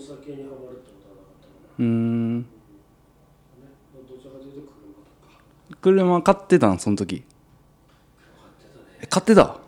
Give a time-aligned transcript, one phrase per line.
[0.00, 2.38] お酒にはまるってことはなかったかな、うーん。
[2.38, 2.44] ね、
[4.08, 5.32] どちらかというと車とか
[5.82, 6.78] 車買ってたん？
[6.78, 7.22] その時。
[7.22, 7.28] 買
[8.42, 9.60] ってたねえ買ってた？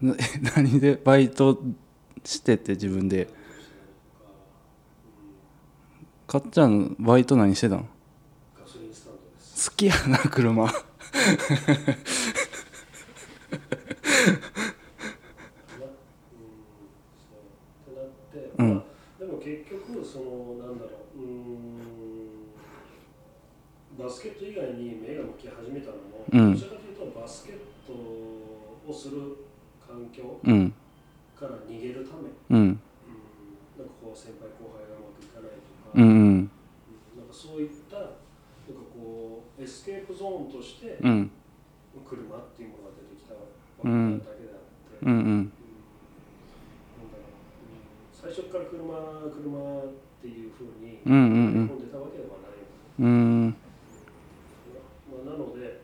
[0.00, 0.18] なえ
[0.56, 0.94] 何で？
[0.94, 1.60] バイト
[2.24, 3.28] してて自分で。
[6.28, 7.88] かっちゃんバイト何してたん？
[8.56, 9.68] ガソリンスタンドです。
[9.68, 10.78] 好きやな車なうんそ
[17.34, 18.84] うってなって、うんまあ、
[19.18, 21.28] でも結局そのなんだろううーん
[24.00, 26.54] バスケット以外に目が向き始めたのも、うん。
[26.54, 29.36] どちらかというとバスケットをする
[29.86, 30.72] 環境うん。
[31.36, 32.56] から逃げるため、うん。
[32.56, 32.80] うん、
[33.76, 36.08] なんかこう先輩後輩がうまくいかないとか、うんうん。
[36.08, 36.50] うん
[37.16, 38.16] なんかそういったなんか
[38.94, 41.30] こうエスケープゾーンとしてうん。
[42.08, 43.40] 車っていうものが出てきたわ
[43.82, 44.18] けうん。
[44.18, 45.52] だけであって、うんうん。
[48.12, 48.96] 最初から車
[49.28, 51.16] 車っていうふうにうんう
[51.64, 51.68] ん。
[51.68, 52.60] 込んでたわけではない、
[53.00, 53.08] うんう
[53.48, 53.56] ん
[55.10, 55.82] まあ、なので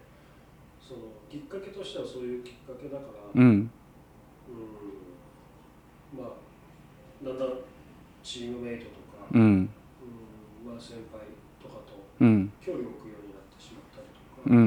[0.81, 3.49] そのきっかけとしてはそういうきっかけだから、うん。
[3.49, 3.71] うん。
[6.13, 6.37] まあ
[7.25, 7.49] だんだん
[8.23, 9.41] チームメイトとか、うん。
[9.41, 9.71] うん。
[10.61, 12.53] まあ、先輩とかとうん。
[12.61, 14.61] 距離を置くようになってしまったりとか、うん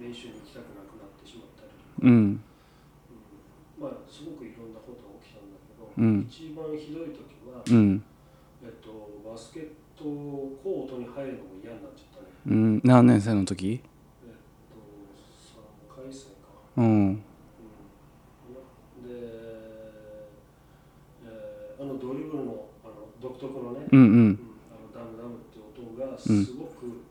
[0.00, 2.16] 練習に行きたくなくなってしまったりとか、うん。
[2.16, 2.40] うん。
[3.76, 6.24] まあすごくいろんなことが起きたんだけど、うん。
[6.24, 8.00] 一番ひどい時は、うん。
[8.64, 10.04] えっと、バスケット
[10.64, 12.32] コートに入るのも嫌になっちゃったね。
[12.48, 12.80] うん。
[12.80, 13.68] 何年生の時？
[13.68, 13.95] えっと、3回戦か。
[16.76, 16.84] うん。
[16.84, 17.22] うん、で、
[21.24, 24.06] えーあのドリブルのあの独特のね、うんうん。
[24.06, 24.38] うん
[24.94, 27.02] あのダムダムって音がすごく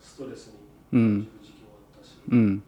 [0.00, 0.52] ストレスに
[0.90, 2.38] 感じる時期もあったし、うん。
[2.38, 2.62] うん。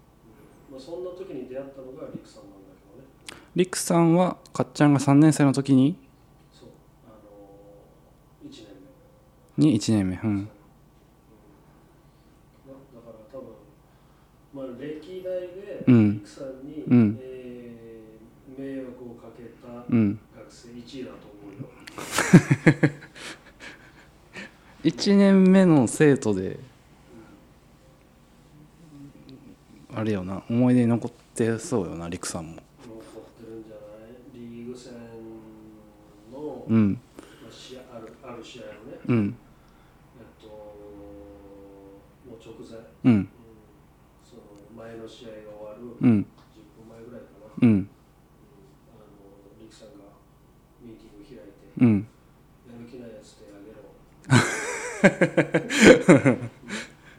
[0.71, 3.09] まあ、そんな時に出会ったのがリクさんなんだけどね。
[3.57, 5.97] りくさんはかっちゃんが3年生の時に？
[6.59, 6.69] そう、
[7.07, 7.11] あ
[8.45, 8.67] の1年
[9.57, 9.65] 目。
[9.67, 10.21] に1年目。
[10.23, 10.45] うん。
[10.47, 10.51] だ
[12.73, 13.49] から多分、
[14.55, 15.60] まあ、歴代で
[15.93, 17.21] うさんに、うん。
[17.23, 20.19] えー迷惑をかけたうん。
[20.37, 21.69] 学生1位だと思うよ。
[24.85, 26.59] 1年目の生徒で
[29.95, 32.53] あれよな思い出に残ってそうよなりくさんも。
[32.55, 34.13] 残ってるんじゃない？
[34.35, 34.93] リーグ戦
[36.33, 37.01] の、うん。
[37.93, 38.73] あるある試合をね、
[39.09, 39.35] うん。
[40.19, 43.29] えっと、もう直前、うんうん、
[44.25, 44.43] その
[44.77, 45.35] 前の試合が
[46.01, 46.25] 終わる10うん。
[46.25, 47.69] 分前ぐらいかな、うん。
[47.69, 47.89] うん。
[48.91, 49.89] あのリクさん。
[49.99, 50.05] が
[50.83, 52.09] ミーティング開いて、うん。
[52.67, 53.85] やる気ないやつ手あげろ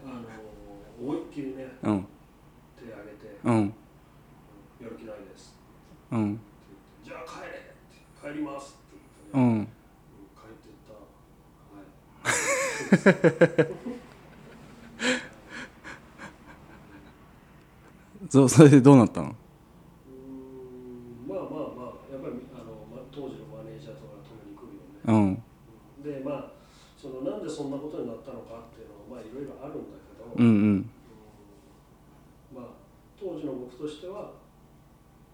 [0.05, 0.25] あの
[0.99, 2.05] 思いっきりねうん。
[2.77, 3.73] 手あげて、うん。
[4.81, 5.55] やる気ないです
[6.11, 6.39] うん。
[7.03, 7.75] じゃあ帰れ
[8.33, 8.97] 帰りますって
[9.33, 9.67] う言って、ねん。
[10.35, 10.93] 帰ってった
[11.77, 11.81] は
[13.95, 14.00] い
[18.31, 19.27] そ それでどうなったの？
[19.27, 21.35] うーん。
[21.35, 24.87] まあまあまあやっぱりあの、ま、当時のマネージャーとかが止めに来るよ
[25.35, 25.43] ね、
[25.99, 26.23] うん。
[26.23, 26.55] でまあ
[26.95, 30.49] そのなんでそんなことになったのかっていうのはまあいろいろあるんだけど、うんう
[30.79, 30.89] ん。
[32.55, 32.67] まあ
[33.19, 34.31] 当時の僕としては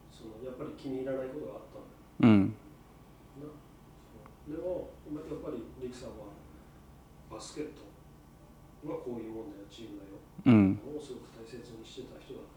[0.09, 1.85] そのやっぱり気に入らないことがあったん。
[2.25, 2.55] だようん
[4.49, 6.33] でもやっぱりリクさんは
[7.29, 7.85] バスケット
[8.89, 10.17] はこういうもんだよチームだよ。
[10.47, 10.79] うん。
[10.97, 12.56] をすごく大切にしてた人だから、うんそこでこ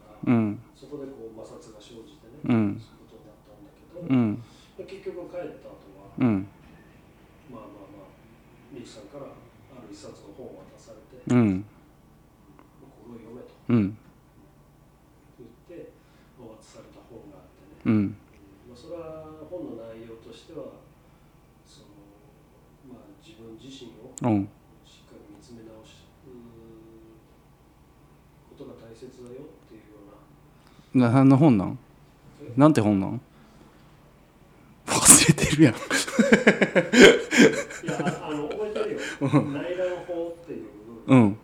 [1.41, 4.43] 摩擦が生じてね、うんそういうことになったんだけど、うん
[4.77, 6.47] で結局帰った後は、うん
[7.51, 8.13] まあまあまあ
[8.73, 11.65] リクさんからある一冊の本を渡されて、うん
[12.79, 13.97] これを読めとうん
[15.41, 15.91] 言って
[16.39, 18.15] 渡された本があってね、うん
[18.69, 20.79] まあ、それは本の内容としては
[21.65, 24.49] その、まあ、自分自身をうん
[30.93, 31.79] 何の本なん？
[32.57, 33.21] なんて本なん？
[34.87, 35.73] 忘れてるやん。
[35.73, 35.81] いや
[38.23, 38.99] ああの覚えてるよ。
[39.21, 40.65] 内覧法っていう、
[41.07, 41.21] うん。
[41.21, 41.37] うん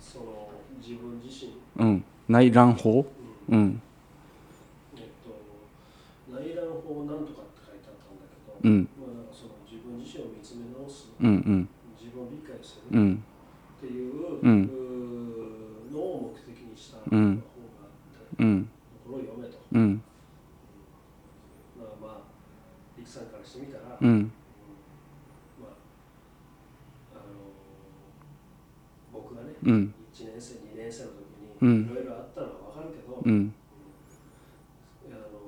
[0.00, 0.50] その
[0.80, 2.04] 自分自身、うん。
[2.28, 3.06] 内覧法？
[3.48, 3.58] うん。
[3.58, 3.82] うん。
[4.96, 5.30] えっと、
[6.32, 8.88] 内覧法なんとかって書いてあったんだけど、うん。
[9.00, 11.68] まあ、なんかその自分自身を見つめ直す、うんうん。
[11.98, 13.24] 自分を理解するっうん。
[13.80, 14.12] ていう,、
[14.42, 14.70] うん
[17.10, 17.44] うん。
[18.38, 18.70] うん。
[19.72, 20.02] うん。
[24.00, 24.32] うん。
[29.12, 33.54] 僕がね、うん、1年生2年生の時にいろいろあったのは分かるけど、うん、
[35.10, 35.40] あの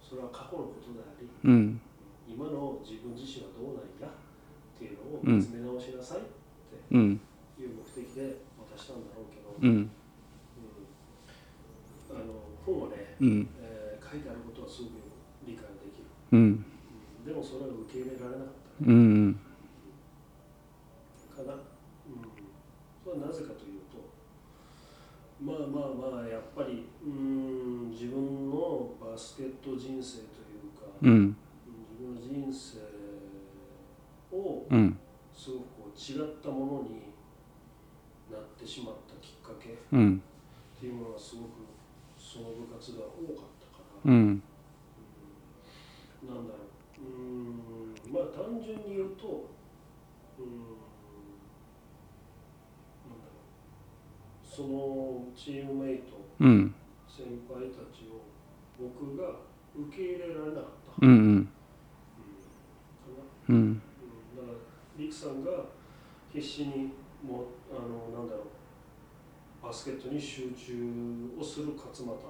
[0.00, 1.82] それは過去のことであり、うん、
[2.26, 3.90] 今の自分自身はどうなん。
[4.00, 6.24] かっていうのを見つめ直しなさいっ
[7.56, 9.04] ていう目的で渡したん。
[9.04, 9.90] だろうけど、うん。
[54.60, 56.74] そのチームメイトうん。
[57.08, 58.28] 先輩たちを
[58.78, 59.40] 僕が
[59.74, 60.64] 受け入れられなかっ
[61.00, 61.48] た、うんうん。
[63.48, 63.82] うん。
[64.36, 64.54] だから
[64.98, 65.50] リクさんが
[66.30, 66.92] 必死に
[67.24, 68.42] もうあのなんだろ
[69.62, 72.20] うバスケットに集中をする勝俣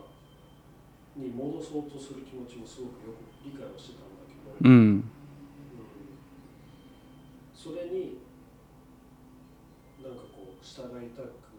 [1.17, 4.79] に戻そうとする気持ちもすごくよく理解をしてたんだけど、うん。
[4.79, 5.11] うん。
[7.53, 8.19] それに
[10.03, 11.50] なんかこう従いたく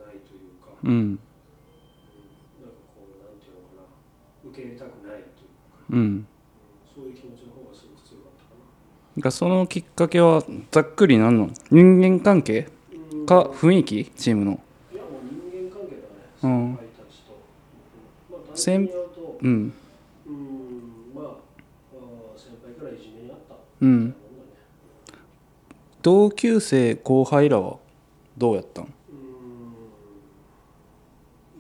[0.83, 0.91] うん。
[0.91, 1.19] うんなんか
[2.95, 5.99] こうなんていうのかな受け入れたくないというか、うん。
[5.99, 6.27] うん
[6.95, 8.49] そういう気持ちの方がすごく強かったか
[9.17, 9.23] な。
[9.23, 11.49] がそのきっかけはざっくり何の？
[11.71, 12.67] 人間関係？
[13.13, 13.25] うん。
[13.25, 14.05] か雰囲気？
[14.15, 14.51] チームの。
[14.51, 16.07] いやもう人間関係だね、
[16.43, 16.79] うん。
[18.53, 18.89] 先
[19.41, 19.73] うん。
[20.27, 21.25] うん、まあ、
[22.37, 23.55] 先輩からいじめにあった。
[23.81, 24.15] うん。
[26.01, 27.77] 同級生後輩らは
[28.37, 28.91] どうやったんうん、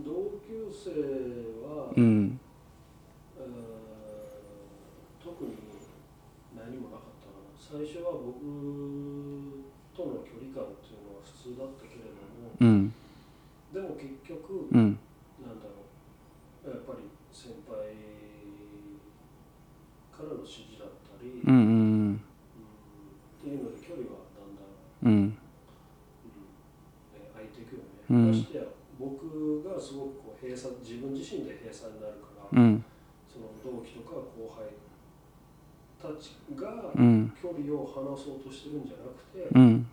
[0.03, 0.11] 同
[0.47, 0.89] 級生
[1.67, 2.39] は、うん。
[5.23, 5.53] 特に
[6.57, 7.53] 何もなかったかな。
[7.53, 8.41] 最初は僕
[9.93, 12.93] との距離感っていうのは普通だったけれども、うん。
[13.73, 14.99] でも結局、うん
[15.41, 15.89] なんだろ
[16.65, 17.97] うやっぱり先輩
[20.13, 21.63] からの指示だったり、うんうんう
[22.13, 22.21] ん
[23.41, 24.69] っていうので距離はだんだん、
[25.01, 25.33] うんうんね、
[27.33, 28.63] 空いていくよね、うんましてや
[28.99, 30.75] 僕がすごくこう閉鎖
[31.37, 32.83] 身で閉鎖になるから、うん。
[33.31, 34.75] その同期とか後輩
[36.01, 37.31] たちがうん。
[37.39, 39.87] 距離を離そうとしてるんじゃなくて、うん。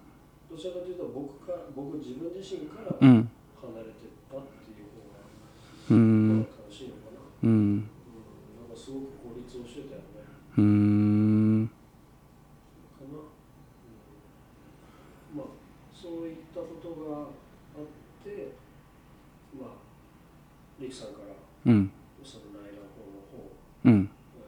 [0.50, 3.30] どちらかというと僕か僕自分自身からうん。
[3.58, 5.22] 離れてったっていう方が、
[5.90, 6.40] うん。
[6.42, 7.50] 楽しいのかな、うん。
[7.50, 10.18] うん、なんかすごく孤立をしてたよね。
[10.58, 11.70] うん
[12.98, 13.18] かな、
[15.30, 15.46] うん、まあ
[15.94, 17.86] そういったことがあっ
[18.24, 18.54] て
[19.54, 19.70] まあ
[20.80, 21.34] リキさんから
[21.68, 21.90] うん。
[22.24, 23.50] その内覧法の方、
[23.84, 24.10] うん。
[24.10, 24.44] え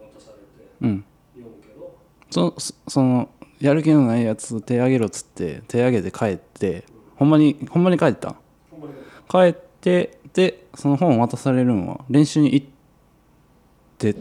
[0.00, 1.04] ー渡されてうん。
[1.34, 1.98] 読むけど、
[2.30, 3.28] そそその
[3.60, 6.84] やる気のないやつ手挙げろっつって手挙げて帰って
[7.16, 8.36] ほんまにほんまに帰った
[9.28, 12.66] 帰ってでその本渡されるのは練習に行っ
[13.98, 14.16] てっ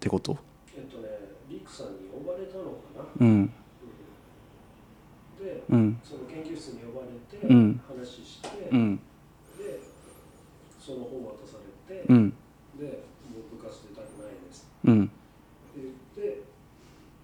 [0.00, 0.36] てこと？
[0.76, 1.08] えっとね
[1.48, 3.46] リクさんに呼ばれたのかな、うんうん。
[5.46, 6.00] でうん。
[6.02, 7.80] その研究室に呼ばれてうん。
[7.88, 8.96] 話して、うん
[9.56, 9.80] で
[10.80, 12.30] その本渡されて、うん。
[12.78, 12.90] でも
[13.52, 15.04] う部活出たくないですうん。
[15.04, 15.12] って
[15.76, 15.90] 言っ
[16.34, 16.42] て、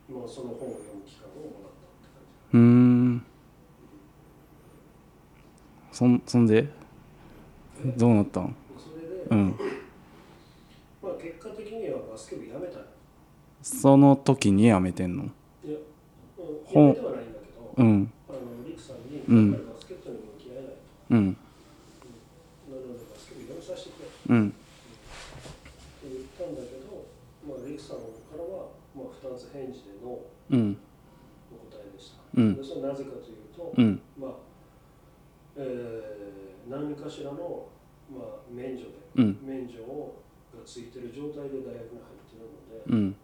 [0.09, 2.23] まあ、その本を読む期間をもらったって感
[2.53, 3.25] じうーん
[5.93, 6.69] そんそんで？
[7.85, 8.57] どうなったん？
[8.79, 9.57] それで、うん。
[11.03, 12.85] まあ、結果的にはバスケ部やめたよ。
[13.63, 15.25] その時にやめてんの？
[15.25, 15.27] い
[15.71, 15.77] や、
[16.65, 18.13] 本やめてはないんだけど、うん。
[18.29, 20.77] あのリクさんに、うんバスケットに向き合えないと、
[21.11, 21.37] うん。
[22.71, 24.55] なのでバスケ部やめさせてくれってうん
[26.03, 27.07] 言ったんだけど、
[27.47, 27.97] まあ、リクさん
[28.27, 32.23] からは、まあ、2つ返事での答えでした。
[32.35, 32.57] うん。
[32.57, 34.01] でそれはなぜかというと、うん。
[34.19, 34.31] まあ
[35.57, 37.69] えー何かしらの、
[38.09, 39.39] まあ、免除で、うん。
[39.43, 40.23] 免除を
[40.55, 42.97] がついてる状態で大学に入ってるので、うん。
[42.97, 43.17] うん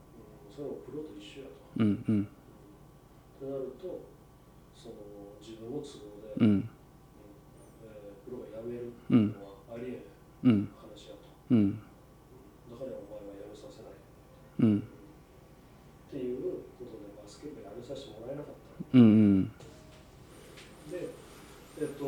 [0.50, 1.54] それもプロと一緒やと。
[1.78, 2.28] うんうん。
[3.38, 4.10] となると
[4.74, 6.68] その自分の都合で、うん。
[7.86, 9.32] えープロが辞めるうん。
[9.32, 10.06] のはありえ
[10.44, 10.66] うん。
[10.66, 11.78] ない話やと、うん。
[11.78, 13.92] だからお前は辞めさせない。
[14.60, 16.42] うんっていう
[16.80, 18.42] ことでバスケ部辞めさせてもらえな
[19.00, 19.44] かったうん。
[20.90, 21.08] で
[21.80, 22.04] えっと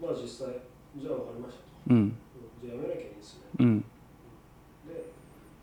[0.00, 0.62] まあ実際
[0.96, 1.96] じゃあ分かりましたと、うん。
[1.96, 2.16] うん
[2.62, 3.46] じゃあ辞めなきゃいいですね。
[3.58, 3.80] うん。
[4.88, 5.14] で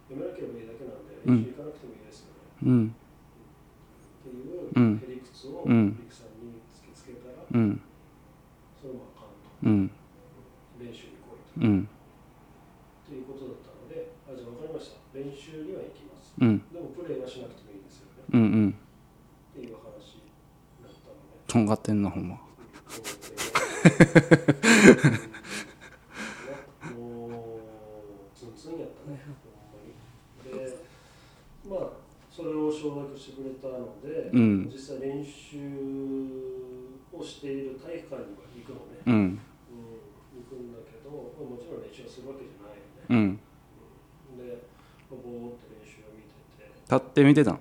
[0.08, 1.44] 辞めなければいいだけなんでうん。
[1.44, 2.88] 練習行かなくてもいいですよね、うん。
[2.88, 2.94] っ
[4.24, 4.96] ていううん。
[5.04, 5.98] へりくつをうん。
[6.00, 7.82] リクさんに突きつけたら、うん。
[8.80, 9.92] それもあかんとうん。
[10.80, 11.68] 練習に来いと。
[11.68, 11.84] うん。
[11.84, 16.34] っていうことだったので、あじゃあ分かりました、練習には行きます。
[16.40, 16.64] うん。
[16.72, 18.24] でもプレーはしなくてもいいですよね。
[18.34, 18.78] うんうん
[19.56, 20.20] っていう話
[20.84, 22.38] だったので、とんがってんなほんま。
[32.30, 34.70] それを承諾してくれたので、うん。
[34.70, 35.58] 実際練習
[37.14, 39.16] をしている体育館には行くのね、うん。
[39.16, 41.10] うん、行くんだけど、
[41.40, 43.40] まあ、もちろん練習はするわけじゃないよね、うん。
[44.38, 44.60] で、
[45.10, 46.28] まあ、ぼーって練習を見て
[46.60, 46.68] て。
[46.84, 47.60] 立って見てたん？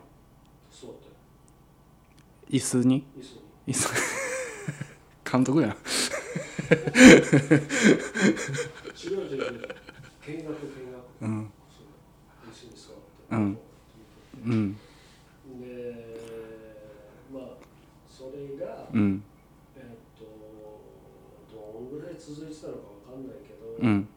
[0.72, 1.06] そうって。
[2.50, 3.04] 椅子に椅子に？
[3.22, 3.43] 椅子
[5.24, 5.70] 監督やん。
[5.70, 5.74] 違
[11.20, 11.50] うん。
[11.66, 12.92] そ
[13.30, 13.58] うん。
[14.44, 14.76] うん。
[15.60, 15.68] で
[17.32, 17.42] まあ
[18.08, 19.22] それが、うん。
[19.76, 19.82] えっ
[20.18, 20.24] と
[21.50, 22.78] どんぐらい続いてたのか
[23.10, 24.08] わかんないけど、うんうーん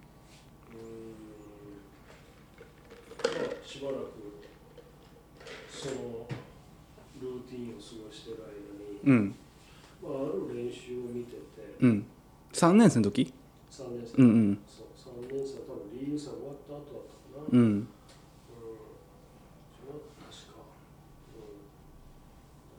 [3.24, 4.12] まあしばらく
[5.72, 6.28] その
[7.22, 9.36] ルーティンを過ごしてる間に、うん。
[10.02, 11.40] まあ、ある練習を見てて
[11.80, 12.06] うん。
[12.54, 13.34] 3年生の時
[13.70, 14.60] ？3年生、うんうん。
[14.68, 14.88] そう。
[14.98, 17.22] 3年生多分リーグ戦終わった後だったか
[17.54, 17.66] な、うん。
[17.66, 17.88] うん。
[19.72, 20.60] それは確か、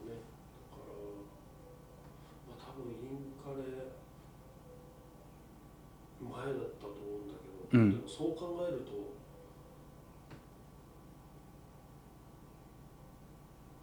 [0.03, 0.93] うん、ね、だから、
[2.47, 3.63] まあ、多分インカレ
[6.19, 7.27] 前だったと思うん。
[7.27, 7.33] だ
[7.71, 7.91] けど、うん。
[7.91, 8.91] でもそう考えると、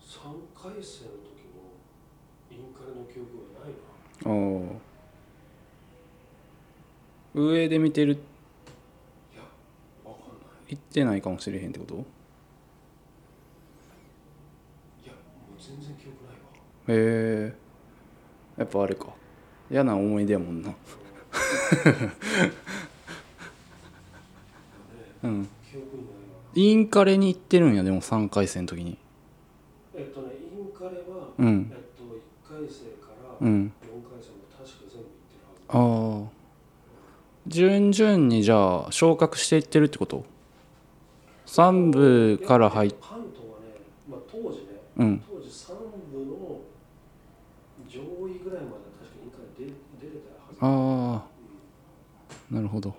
[0.01, 1.46] 3回生の時の
[2.51, 4.31] インカレの記憶がないな。
[4.31, 4.33] あ
[7.35, 8.15] あ上で見てる。
[8.15, 8.17] い
[9.37, 9.43] や、
[10.05, 10.35] わかんな
[10.69, 10.77] い。
[10.77, 11.95] 行ってないかもしれへんってこと？
[11.95, 11.99] い
[15.07, 15.19] や、も
[15.59, 16.41] う全然記憶ないわ。
[16.89, 17.55] へえ
[18.59, 19.09] やっぱあれか。
[19.71, 20.69] 嫌な思い出やもんな。
[20.71, 20.77] ね
[25.25, 25.49] うん。
[25.71, 26.39] 記憶にないわ。
[26.55, 28.97] インカレに行ってるんやでも3回戦の時に。
[29.95, 31.71] えっとね、インカレは、うん。
[31.71, 31.86] えっと、1回生から4
[33.41, 33.73] うん。
[35.69, 36.37] ああ。
[37.47, 40.25] 順々にじゃあ昇格していってるってこと
[41.47, 43.67] ？3部から入っ関東はね、
[44.11, 45.23] まあ、当時ね、うん。
[45.29, 45.75] 当時3
[46.13, 46.61] 部の
[47.89, 50.59] 上位ぐらいまで確かインカレ出出れたはず。
[50.61, 51.25] あ
[52.51, 52.55] あ。
[52.55, 52.95] なるほど。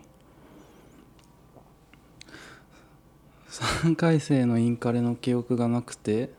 [3.49, 6.29] 3回生のインカレの記憶がなくて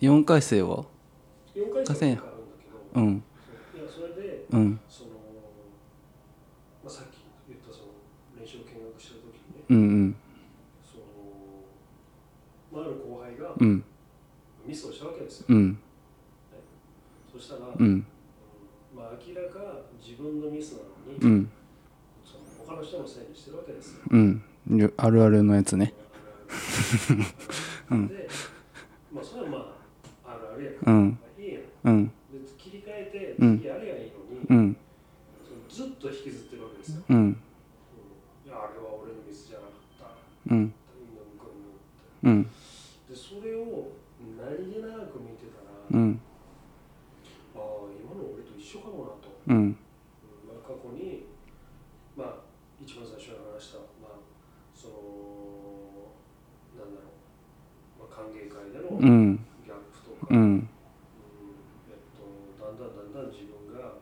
[0.00, 0.84] 4回生は
[1.54, 2.18] ？4回生
[2.96, 3.24] うん。
[3.74, 4.80] いやそれで、うん。
[4.98, 5.10] その、
[6.82, 7.92] まあ、さっき言ったその
[8.38, 10.16] 練習を見学してる時にね、うんうん。
[10.92, 11.04] その、
[12.72, 13.84] まあ、ある後輩がうん。
[14.66, 15.46] ミスをしたわけですよ。
[15.48, 15.78] うん。
[17.32, 18.06] そしたら、うん。
[18.94, 21.50] まあ、明らか自分のミスなのに、うん。
[22.24, 24.00] その他の人のせいにしてるわけですよ。
[24.10, 24.42] うん。
[24.68, 25.94] よあるあるのやつね。
[27.90, 28.08] うん。
[28.08, 28.14] で、
[29.12, 29.80] まあ、それはま
[30.24, 30.74] あ、あるあるやん。
[30.84, 31.20] うん。
[31.22, 31.62] まあ、いいやん。
[31.84, 32.12] うん
[33.38, 34.76] うん次やればいいのに、うん
[35.68, 37.02] ずっと引きずってるわけですよ。
[37.10, 37.40] うんうん
[38.46, 40.16] いや、あれは俺のミスじゃなかっ
[40.48, 40.54] た。
[40.54, 40.72] うんうんぬん
[41.36, 41.60] こん
[42.24, 42.52] ぬんって
[43.04, 43.92] うんで、それを
[44.40, 46.20] 何気なく見てたら、うん
[47.54, 47.60] ああ、
[47.92, 49.28] 今の俺と一緒かもなと。
[49.48, 49.76] うんうん
[50.48, 51.26] まあ、過去に、
[52.16, 52.48] まあ、
[52.80, 54.20] 一番最初に話した、まあ、
[54.72, 56.16] その、
[56.80, 57.12] なんだろ
[58.00, 60.68] う、まあ、歓迎会でのギうんャップとか、うんうん
[61.92, 62.24] えっと、
[62.64, 64.00] だんだんだんだん自分が、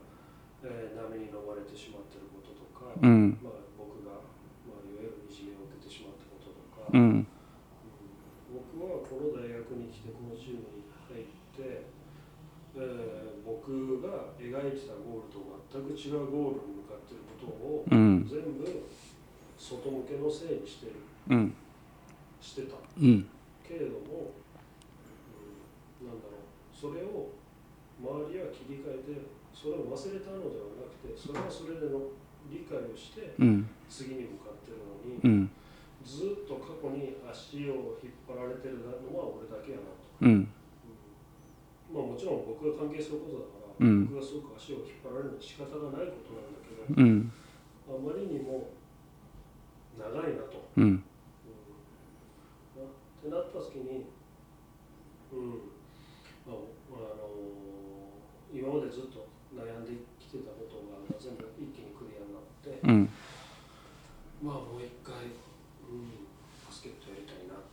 [0.62, 4.16] えー波に飲まれてしまっていることとか、うんまあ、僕が、
[4.64, 7.26] まあ、いわゆるいじめを受けてしまったこととか、うんうん
[8.54, 11.90] 僕はこの大学に来てこのチームに入って、
[12.78, 14.32] えー僕が
[14.64, 18.24] 描いてたゴールと全く違うゴールに向かっていることをうん。
[18.24, 18.64] 全部
[19.58, 20.92] 外向けのせいにしてる
[21.28, 21.54] うん。
[22.40, 22.76] してた。
[22.96, 23.28] うん。
[23.60, 24.32] けれども、
[26.00, 26.72] うん、なんだろう。
[26.72, 27.36] それを
[28.00, 29.20] 周りは切り替えて
[29.52, 32.10] それを忘れたのではなくてそれはそれでの
[32.48, 33.68] 理解をしてうん。
[33.88, 35.50] 次に向かってるのに、うん。
[36.04, 40.04] ずっと過去に足を引っ張られてるのは俺だけやなと。
[40.20, 40.48] うん。
[41.94, 44.06] まあ、もちろん僕が関係することだから、うん。
[44.06, 47.32] 僕がすごく足を引っ張られるのは仕方がないことなんだけど、うん。
[47.88, 48.70] あまりにも
[49.98, 50.68] 長いなと。
[50.76, 51.02] うん。
[52.76, 52.86] なっ
[53.22, 54.06] てなった時に、
[55.32, 55.74] うん。
[56.46, 57.28] まああの
[58.52, 59.26] 今までずっと
[59.56, 63.10] 悩んできてたことが全部一気にクリアになって、うん。
[64.42, 65.14] まあもう一回、
[65.88, 66.28] うん、
[66.62, 67.66] バスケットやりたいなっ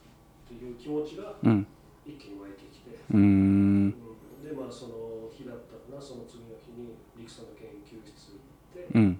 [0.47, 1.67] ていう気持ちがうん。
[2.01, 9.19] 一気に湧いてきて、うーんうんでまあその日だったかなその次の日に陸さんの研究室行って、うん。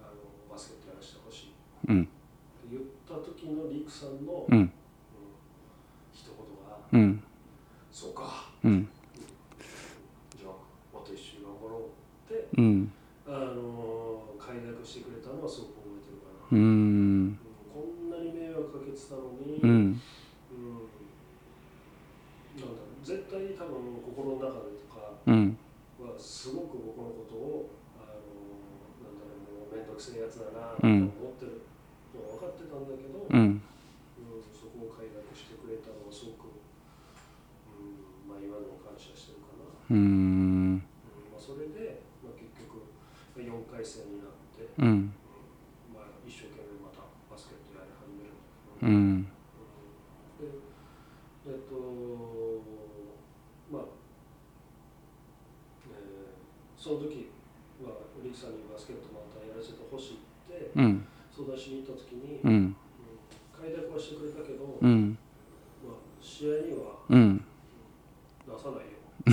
[0.00, 0.10] あの
[0.50, 1.52] バスケットやらせてほしい
[1.88, 2.08] うん。
[2.70, 4.24] 言った時の陸さん。
[4.26, 4.72] の、うん。
[6.12, 7.22] 一言がうん
[7.90, 8.50] 「そうか。
[8.64, 8.88] うん。
[10.38, 10.52] じゃあ
[10.92, 11.88] また一緒に頑張ろう」
[12.34, 12.48] って。
[12.58, 12.92] うん
[13.24, 17.38] あの快諾してくれたのはすごく覚えてるかな、うーんうん
[17.72, 20.02] こんなに迷惑かけてたのに、うんうん
[22.58, 25.56] なんだろう絶対多分心の中でとかうん
[26.02, 27.70] はすごく僕のことを
[28.02, 31.62] あのなんだろうもう面倒くせえやつだなとうん思ってる
[32.12, 33.62] のは分かってたんだけど、うんうん
[34.52, 36.50] そこを快諾してくれたのはすごく、
[37.70, 40.82] うんまあ、今でも感謝してるかな、うーんうん
[41.30, 42.90] まあ、それで、まあ、結局
[43.36, 45.12] 4回戦になって、うん
[45.92, 47.00] まあ、一生懸命また
[47.32, 48.36] バスケットやり始める
[48.82, 49.32] うんだ
[50.38, 50.60] けど、んで
[51.48, 51.72] えっと
[53.72, 53.82] まあ、
[55.90, 57.30] えーその時
[57.78, 61.06] はリキさんにバスケットまたやらせてほしいってうん。
[61.30, 62.50] 相談しに行った時に、うん。
[62.50, 62.76] うん
[63.54, 65.16] 快諾はしてくれたけど、うん。
[65.86, 67.44] まあ、試合にはうん。
[68.44, 68.98] 出さないよ、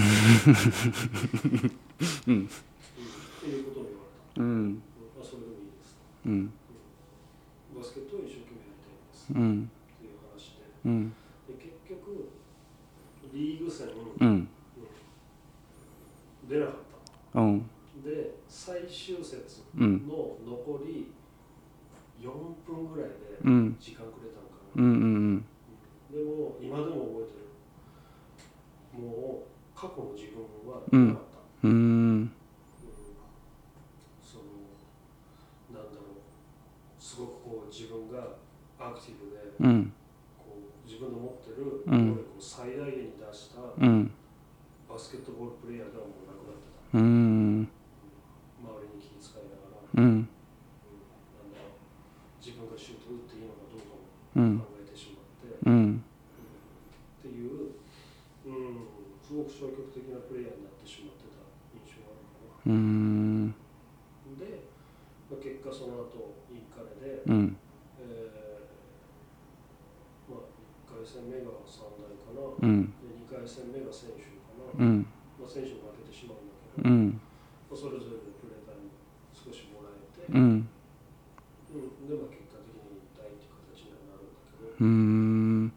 [2.27, 2.49] うんうんっ
[3.41, 4.81] ていうことを言われた、うんうん
[5.17, 6.53] まあ、それでもいいですうん
[7.75, 11.09] バスケットを一生懸命やりたいんですうんっていう話でうん
[11.47, 12.29] で結局
[13.33, 13.87] リーグ戦、
[14.19, 14.47] うん
[16.47, 16.75] 出なかっ
[17.33, 17.69] たうん
[18.03, 21.11] で最終節うんの残り
[22.19, 22.31] 4
[22.65, 24.95] 分ぐらいでうん時間くれたのかな、うんう
[25.37, 25.45] ん
[26.11, 27.49] でも今でも覚えてる
[28.99, 31.23] もう過去の自分はうんなかっ
[31.61, 32.31] た、うんうん
[34.23, 34.43] その
[35.71, 36.21] なんだろう
[37.19, 38.39] すごくこう自分が
[38.79, 39.91] アクティブでうん。
[40.39, 42.15] こう自分の持ってるうん。
[42.15, 44.07] 能力を最大限に出したうん。
[44.87, 46.95] バスケットボールプレイヤーではもうなくなってた。
[46.95, 47.67] うん。
[48.63, 50.07] 周りに気遣いながら、うん。
[50.07, 50.31] うん。
[51.35, 51.83] なんだろう。
[52.39, 54.07] 自分がシュート打っていいのかどうかも。
[54.39, 57.75] うん考えてしまって、うんっていう、
[58.47, 58.87] うん、
[59.19, 61.43] すごく消極的なプレイヤーになってしまってた
[61.75, 62.71] 印象があるかな。
[62.71, 63.51] うん
[64.39, 64.63] で、
[65.27, 67.57] まあ、結果その後インカレで、うん
[68.01, 68.49] えー
[70.25, 70.49] まあ、
[70.89, 75.05] 1回戦目が三大かな、うんで2回戦目が選手かな、うん
[75.37, 77.21] まあ、選手に負けてしまうんだけど、うん
[77.69, 78.89] まあ、それぞれでプレータイム
[79.37, 80.65] 少しもらえて、うん
[81.69, 85.69] うんで、まあ、結果的に引退っていう形にはなるんだけど、うん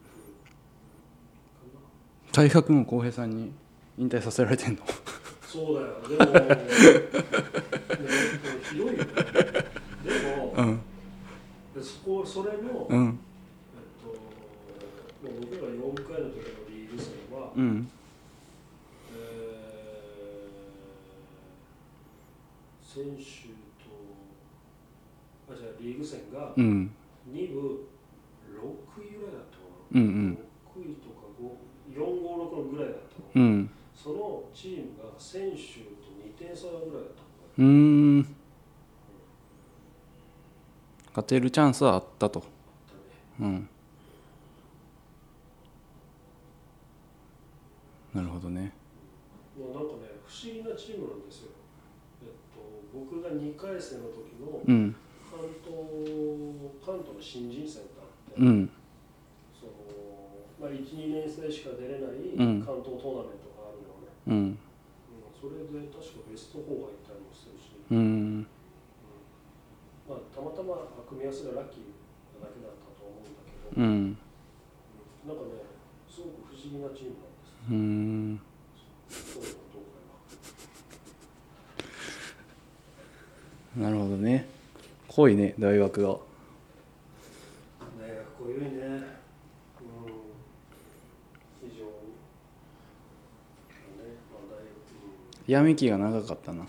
[1.52, 3.52] かな大学も浩平さんに
[3.96, 4.78] 引退させられてんの
[5.46, 6.58] そうだよ、でも、ね、
[8.68, 8.98] ひどいよね。
[8.98, 9.06] で
[10.36, 10.80] も、うん
[11.72, 13.18] でそこそれも、えっうん
[14.02, 14.08] と、
[15.22, 17.88] まあ僕が4回の時のリーグ戦は、うん
[19.14, 23.22] えー選手
[23.86, 23.94] と、
[25.48, 26.90] あ、じゃあリーグ戦がうん
[27.32, 27.86] 2部
[28.50, 30.00] 6位ぐらいだったかな。
[30.00, 30.38] うんうん
[30.74, 32.96] 6位とか5、4、5、6ぐらいだっ
[33.34, 33.46] たの。
[33.46, 35.60] うんそのチームが選手と
[36.18, 37.12] 2点差ぐらいだったのか
[37.58, 38.36] うーん
[41.12, 42.42] 勝てるチャンスはあったと。
[43.38, 43.68] うん。
[48.14, 48.72] なるほどね。
[49.58, 51.52] もうなんかね不思議なチームなんですよ。
[52.24, 52.64] えっと
[52.96, 54.96] 僕が2回戦の時のうん。
[55.28, 55.76] 関東
[56.84, 58.70] 関東の新人戦があって、うん。
[59.52, 59.72] その
[60.60, 62.64] まあ1、2年生しか出れないうん。
[62.64, 64.08] 関東トーナメントがあるのね。
[64.28, 64.36] うん。
[64.36, 64.58] うん、
[65.36, 68.46] それで確かベスト4入ったりもしてるし、うん
[70.08, 70.76] まあたまたま
[71.08, 71.82] 組み合わせがラッキー
[72.40, 74.18] なだけだったと思うんだけど、うん
[75.26, 75.48] なんかね
[76.10, 78.40] すごく不思議なチームなんで
[79.10, 79.22] す。
[83.76, 84.46] うんなるほどね
[85.08, 86.14] 濃いね大学がな。
[88.00, 89.02] 大学こういうね、うん、
[91.60, 91.90] 非常に。
[91.90, 91.94] ね、
[94.32, 94.60] まあ
[95.46, 96.66] 闇期が長かったな。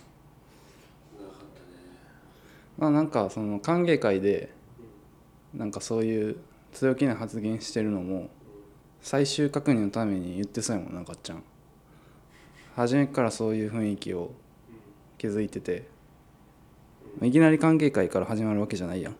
[2.83, 4.51] まあなんかその歓迎会で
[5.53, 6.35] なんかそういう
[6.73, 8.29] 強気な発言してるのも
[9.01, 11.43] 最終確認のために言ってそうやもんなかっちゃん
[12.75, 14.31] 初めからそういう雰囲気を
[15.17, 15.87] 築いてて
[17.21, 19.15] いきなり歓迎会から始まるわけじゃないやん。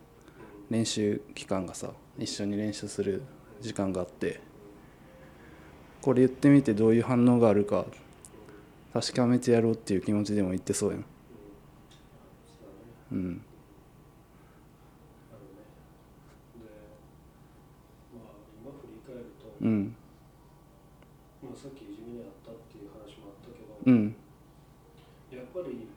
[0.68, 3.22] 練習期間がさ一緒に練習する
[3.62, 4.42] 時間があって
[6.02, 7.86] これ言ってみてどういう反応があるか
[8.92, 11.04] 確かめてやろうっていう気持ちでも言ってそうやん。
[13.12, 13.40] うん、うん、うん
[15.32, 15.62] あるね。
[16.58, 16.66] で、
[18.12, 19.96] まあ今振り返ると、うん。
[21.42, 24.14] まあさっきいじめにあったっていう話もあったけど、うん。
[25.32, 25.88] やっぱり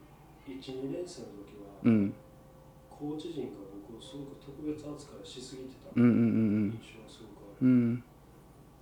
[0.47, 2.13] 1、2年生の時は、うん。
[2.89, 7.67] コーチ陣が僕をすごく特別扱いしすぎてた印象がすごくある。
[7.67, 7.69] うん。
[7.69, 8.03] うん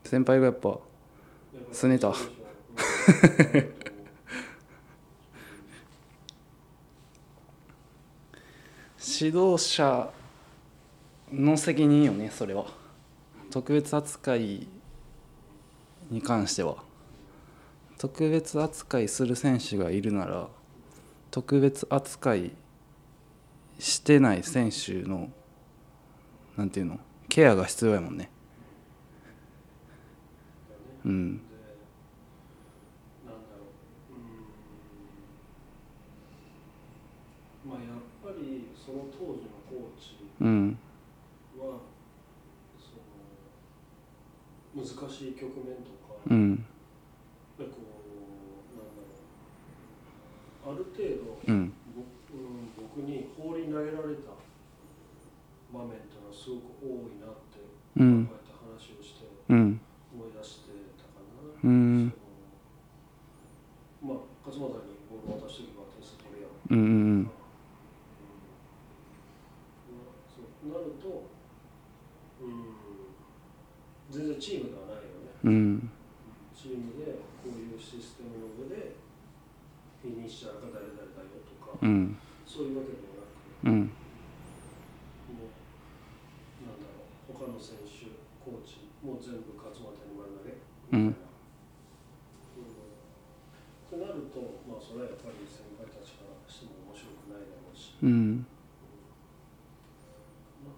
[0.06, 2.14] 先輩がやっぱやっぱり拗ねた。
[9.18, 10.12] 指導者
[11.32, 12.66] の責任よねそれは。
[13.50, 14.68] 特別扱い
[16.10, 16.84] に関しては。
[17.98, 20.50] 特別扱いする選手がいるなら
[21.32, 22.52] 特別扱い
[23.80, 25.30] してない選手の
[26.58, 28.30] なんていうのケアが必要やもんね。
[31.04, 31.42] うん。
[37.68, 37.90] まあやっ
[38.24, 40.78] ぱりその当時のコーチうん。
[41.58, 41.80] は
[42.80, 42.96] そ
[44.80, 45.95] の難しい局面と
[46.30, 46.66] うん。
[47.58, 47.82] ぱりこう
[48.78, 50.76] なんだろう。
[50.76, 51.74] ある程度うん。
[52.76, 54.36] 僕に放り投げられた
[55.72, 57.60] 場面っていうのはすごく多いなって、
[57.98, 59.80] うんこうやって話をしてうん。
[60.16, 61.32] 思い出してたかな、
[61.64, 62.14] うん。
[64.02, 66.48] まあ勝俣にボール渡しとけば点数取るや。
[66.50, 66.92] ん、うんうん。
[66.92, 67.32] うん。
[70.28, 71.08] そうなると、
[72.42, 72.50] うん、
[74.10, 75.32] 全然チームではないよね。
[75.44, 75.92] うん
[76.56, 78.96] チームでこういうシステムの上で
[80.02, 83.36] フィニッシャーが誰々だよとか、うんそういうわけでもなく
[83.66, 83.90] うん
[85.34, 90.58] もうなんだろう他の選手コーチも全部勝俣に丸投げ
[90.94, 91.34] うんみたいな、
[93.98, 98.46] うん、となるとまあそれはやっぱり先輩たちからしても面白くないだろうし、うん
[100.62, 100.78] まあ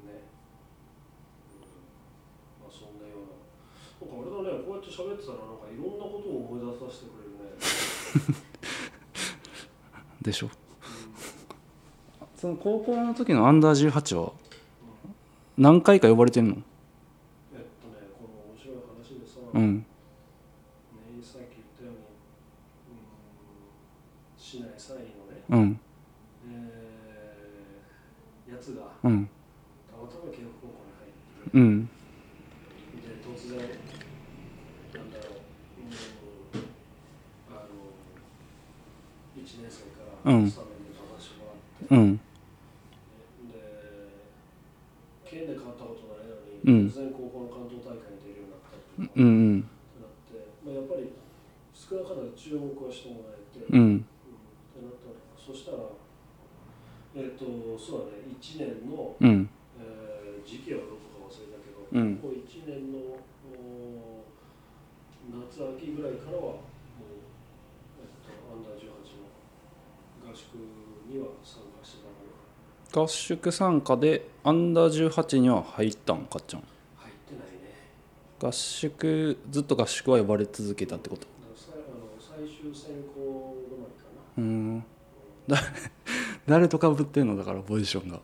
[0.00, 0.32] うんね、
[1.52, 7.54] うん、まあそんなようななんかあれだねこうやって喋ってたらなんかいろんなことを思い出させてくれるね、
[10.22, 10.46] でしょ？
[10.46, 10.52] う ん
[12.36, 14.32] その高校の時のアンダー18はうん。
[15.62, 19.86] 何回か呼ばれてんのえっとねこの面白い話でさ、ね、うん
[21.22, 25.80] さっき言ったように、うん、市内3位のね、うん
[26.50, 29.28] えーやつがうん
[29.90, 31.12] たまたま慶応高校に入っ
[31.44, 35.38] て、うんで突然なんだろう、
[35.84, 35.92] うん、
[37.54, 37.68] あの
[39.36, 43.54] 1年生からうんスタメンで出させてもらって、うんで
[45.24, 50.34] 県で勝ったことないのに、うん突然高校の関東大会に出るようになったっていうか、うんってなって、
[50.66, 51.14] まあ、やっぱり
[51.72, 54.02] 少なからず注目はしてもらえて、うんっ
[54.74, 55.78] てなったらそしたら
[57.14, 57.42] えっ、と
[57.78, 59.48] そうだね1年の、うん
[59.78, 62.98] えー時期はどこか忘れたけど、うんもう1年の
[63.52, 64.24] お
[65.30, 66.64] 夏秋ぐらいからはも
[67.04, 67.20] う、
[68.00, 69.28] えっとアンダー18の
[70.32, 70.54] 合宿
[71.06, 72.32] には参加してたかな
[72.92, 76.60] 合宿参加でアンダー18には入ったんかっちゃん。
[76.96, 77.74] 入ってないね
[78.40, 81.26] 合宿ずっと合宿は呼ばれ続けたってこと？
[82.18, 84.84] 最終選考止まりかな、うん。
[85.46, 85.56] だ
[86.46, 87.36] 誰とかぶってんの？
[87.36, 88.20] だからポジションが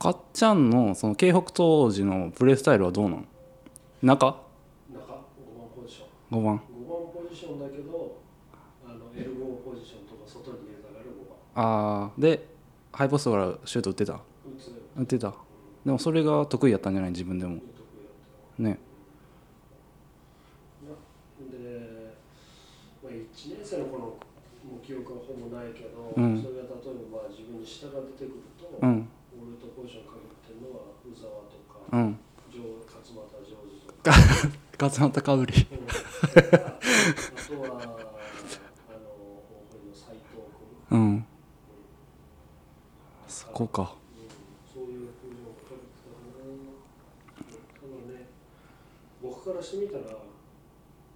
[0.00, 3.28] かっちゃんのその京北当時のプレースタイルはどうなん？
[4.00, 4.26] 中？
[4.90, 5.18] な中？5
[5.58, 6.40] 番ポジション。
[6.40, 6.56] 5番。
[6.56, 6.62] 5番
[7.12, 8.16] ポジションだけど
[8.82, 11.10] あの L5 ポジションとか外に入れたがる
[11.54, 11.64] 5番。
[11.64, 12.48] ああで
[12.92, 14.14] ハイポストからシュート打ってた？
[14.96, 15.34] 打ってた。
[15.84, 17.10] でもそれが得意やったんじゃない？
[17.10, 17.56] 自分でも。
[17.56, 18.78] 得意やってね。
[21.38, 22.16] たで、
[23.04, 23.18] まあ、1
[23.54, 24.16] 年生の頃も
[24.82, 26.40] う記憶はほぼないけど、うん。
[26.40, 26.68] それが例え
[27.12, 29.06] ばまあ自分に下が出てくると、うん
[29.40, 32.18] 俺とポジションかぶってるのは宇沢とか、うん。
[32.52, 34.12] ジョー勝俣ジョージとか、
[34.76, 35.54] 勝俣かぶり。
[35.56, 35.88] うん。
[35.88, 40.44] あとはあの大堀の斎藤
[40.90, 41.00] 君、うん。
[41.00, 41.26] うん。
[43.26, 43.82] そこか。
[43.82, 44.00] うん
[44.68, 46.44] そういう風にかぶってたかな。
[47.80, 48.28] ただね
[49.22, 50.20] 僕からしてみたら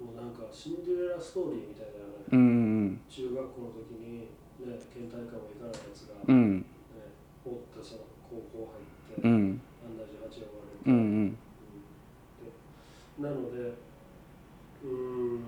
[0.00, 6.66] もうなんかシンデレラストーリーみたいなね、うん中学校の時に、ね、県大会も行かないやつが、ねうん。
[7.46, 7.96] おってさ
[8.34, 10.94] 高校入って、うんアンダー18呼ばれて、うん。
[10.94, 10.98] う
[11.30, 11.30] ん。
[11.30, 11.38] で
[13.22, 13.78] なので
[14.82, 15.38] うーん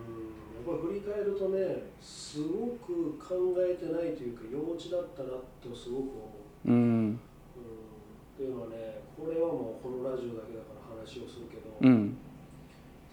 [0.55, 6.31] やっぱり振り返るとねすごく考えてないというか幼稚だったなとすごく思
[6.67, 6.71] う。
[6.71, 6.75] うん。
[6.75, 6.79] う
[7.11, 7.15] ん。
[7.15, 7.19] っ
[8.37, 12.17] ていうのはねこれはもうこのラジオだけだから話をするけど、うん。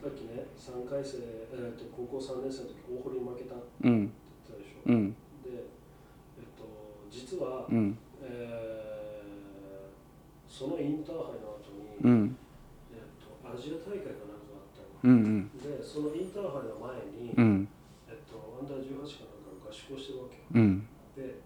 [0.02, 4.12] さっきね3回生、えー、と高校3年生の時大堀に負けたってうん言っ
[4.46, 5.12] たでしょ、うん。
[5.12, 5.18] で、
[5.50, 6.68] えっと、
[7.10, 7.98] 実は、うん。
[8.22, 8.83] えー
[10.63, 12.38] そのインターハイの後に、うん。
[12.95, 15.12] えっと、アジア大会かなんかがあったの。
[15.12, 15.52] うんうん。
[15.60, 17.67] でそのインターハイの前に、うん。
[18.08, 19.34] えっと、アンダー18
[19.91, 20.43] 行してるわけよ。
[20.56, 20.88] うん。
[21.19, 21.43] で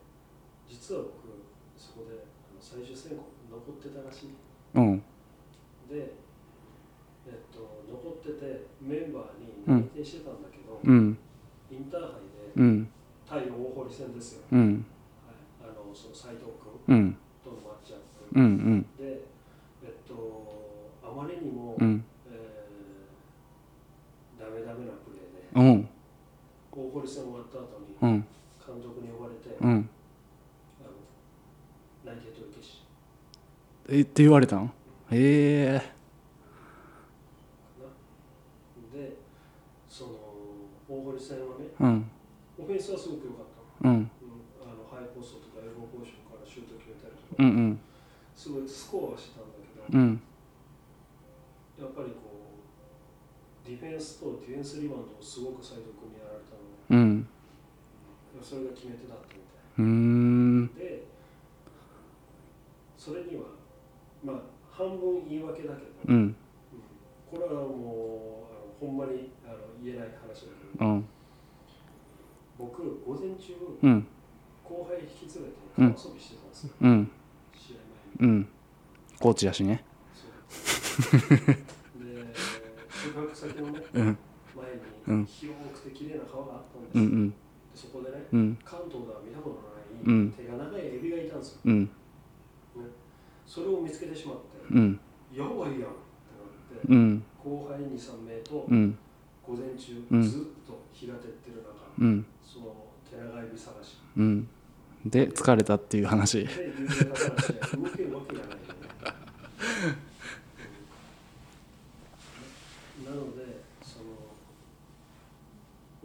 [0.69, 1.33] 実は僕
[1.73, 4.37] そこであの最終選考残ってたらしい。
[4.75, 5.01] うん。
[5.89, 6.13] で
[7.25, 11.17] えっと残っててメンバーに内定してたんだけど、うん。
[11.71, 12.89] インターハイでうん。
[13.25, 14.85] 対大堀戦ですよ、うん。
[15.25, 15.33] は
[15.65, 16.53] い、あのその斎藤
[16.85, 17.17] 君うん。
[17.43, 19.23] とのマッチアップ、うんうんで
[19.83, 22.67] えっとあまりにも、うんえー
[24.39, 25.89] ダメダメなプレーでうん。
[26.71, 28.25] 大堀戦終わった後にうん。
[28.65, 29.89] 監督に呼ばれて、あのうん
[32.05, 32.83] 内定取り消し。
[33.89, 34.71] えって言われたんへ
[35.11, 35.81] え。
[38.93, 39.17] で
[39.89, 40.11] その
[40.87, 42.11] 大堀戦はねうん。
[42.59, 43.45] オフェンスはすごく良かっ
[43.81, 43.99] たの,、うん。
[43.99, 44.11] うん、
[44.61, 47.79] あのハイポストとかエルボーポジションからシュート決めたりとか、うんうん。
[48.35, 50.21] すごいスコアはしてたんだけど、うん
[53.87, 57.27] フェンスとディフェンスリバウンドをすごく斎藤君にやられたのうん
[58.41, 60.65] それが決め手だったみたうーん。
[60.75, 61.03] いで
[62.97, 63.43] それには
[64.23, 64.35] まあ
[64.71, 66.15] 半分言い訳だけど、うん。
[66.15, 66.35] うん。
[67.31, 71.05] これはもうあのほんまにあの言えない話だけど、うん。
[72.59, 74.07] 僕午前中うん。
[74.63, 77.11] 後輩引き連れて川遊びしてたんですよ、うん。
[77.55, 77.75] 試合
[78.19, 78.35] 前に。
[78.35, 78.47] うん。
[79.19, 79.83] コーチやしね
[83.93, 84.17] うん。
[84.57, 87.35] 前に広くて綺麗な川があったんですよ、うんで
[87.75, 88.57] そこでねうん。
[88.65, 90.31] 関東では見たことのない、うん。
[90.31, 91.59] 手が長いエビがいたんですよ。
[91.65, 91.89] うん。
[93.45, 94.99] それを見つけてしまってうん
[95.31, 95.87] 「やばいやん」ってなっ
[96.81, 97.23] て、うん。
[97.43, 98.97] 後輩23名とうん。
[99.45, 100.21] 午前中うん。
[100.23, 102.25] ずっと日が照ってる中、うん。
[102.43, 103.97] その手長エビ探し。
[104.17, 104.47] うん。
[105.05, 108.63] で疲れたっていう話 で有名な話で動けるわけがないよね、
[109.01, 110.07] うん
[113.05, 114.05] なのでその、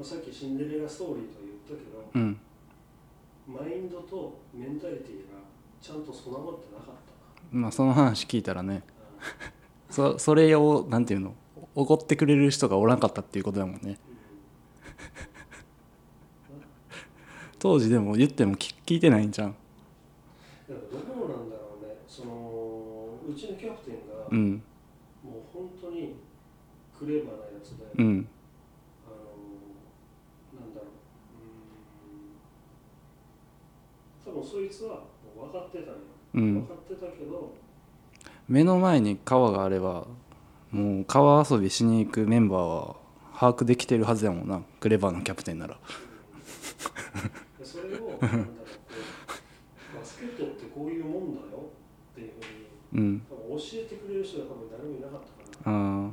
[0.02, 2.40] まあ、さっきシンデレラストーリーと言ったけど、うん。
[3.46, 5.38] マインドとメンタリティが
[5.80, 8.82] ちゃんと備わってなかったまあその話聞いたらね。
[9.88, 11.36] な、 そそれをなんていうの？
[11.76, 13.96] 怒ってくれる人がおらんかったっていうことだもんね。
[17.60, 19.54] 当時でも言っても聞聞いてないんじゃん
[20.68, 20.72] う？
[20.72, 21.94] ん、だからどうなんだろうね。
[22.08, 24.62] そのうちのキャプテンが、うん。
[25.22, 26.16] もう本当に
[26.98, 28.28] クレバーなやつで、うん
[29.06, 29.10] あ
[30.56, 30.90] のなんだろう
[34.44, 35.94] そいつはもう分かってたんよ、
[36.34, 37.54] うん分かってたけど。
[38.48, 40.06] 目の前に川があれば
[40.70, 42.96] もう川遊びしに行くメンバーは
[43.34, 44.62] 把握できてるはずやもんな。
[44.80, 45.78] クレバーのキャプテンなら。
[47.58, 48.28] でそれをバ
[50.02, 51.70] スケットってこういうもんだよ
[52.12, 52.32] っていう
[52.92, 53.20] ふうにうん。
[53.20, 55.76] 教えてくれる人が多分誰もいなかったかな、
[56.06, 56.12] あー。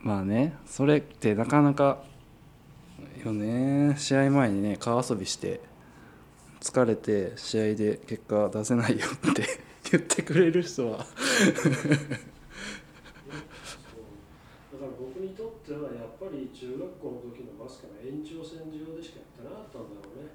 [0.00, 2.04] まあねそれってなかなか
[3.24, 3.94] よね。
[3.98, 5.60] 試合前にね川遊びして
[6.62, 9.42] 疲れて試合で結果出せないよって
[9.90, 10.98] 言ってくれる人は。
[10.98, 11.08] だか
[14.80, 20.30] ら僕にとってはやっぱり中学校の時のバスケの延長線上でしかやってなかったんだろうね。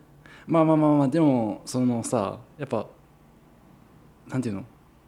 [0.45, 2.87] まあまあまあまあでもそのさやっぱ
[4.27, 4.65] なんていうの？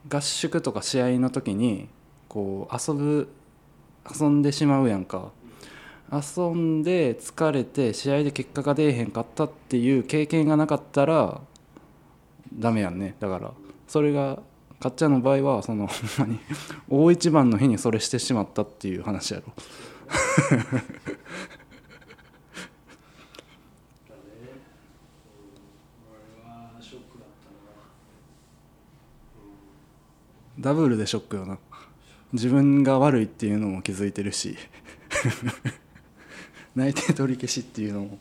[0.09, 1.89] 合宿とか試合の時に
[2.29, 3.27] こう遊ぶ
[4.09, 5.33] 遊んでしまうやんか
[6.11, 11.39] 遊んで疲れて試合で結果が出えへんかったっていう経験がなかったら
[12.53, 13.15] ダメやんね。
[13.19, 13.51] だから
[13.87, 14.39] それが
[14.79, 16.39] かっちゃんの場合はその ほんまに
[16.89, 19.53] 大一番の日にそれしてしまったっていう話やろ、
[30.59, 31.59] ダブルでショックよな。
[32.31, 34.55] 自分が悪いっていうのも気づいてるし。
[36.79, 38.07] 内定取り消しっていうのも。
[38.07, 38.15] で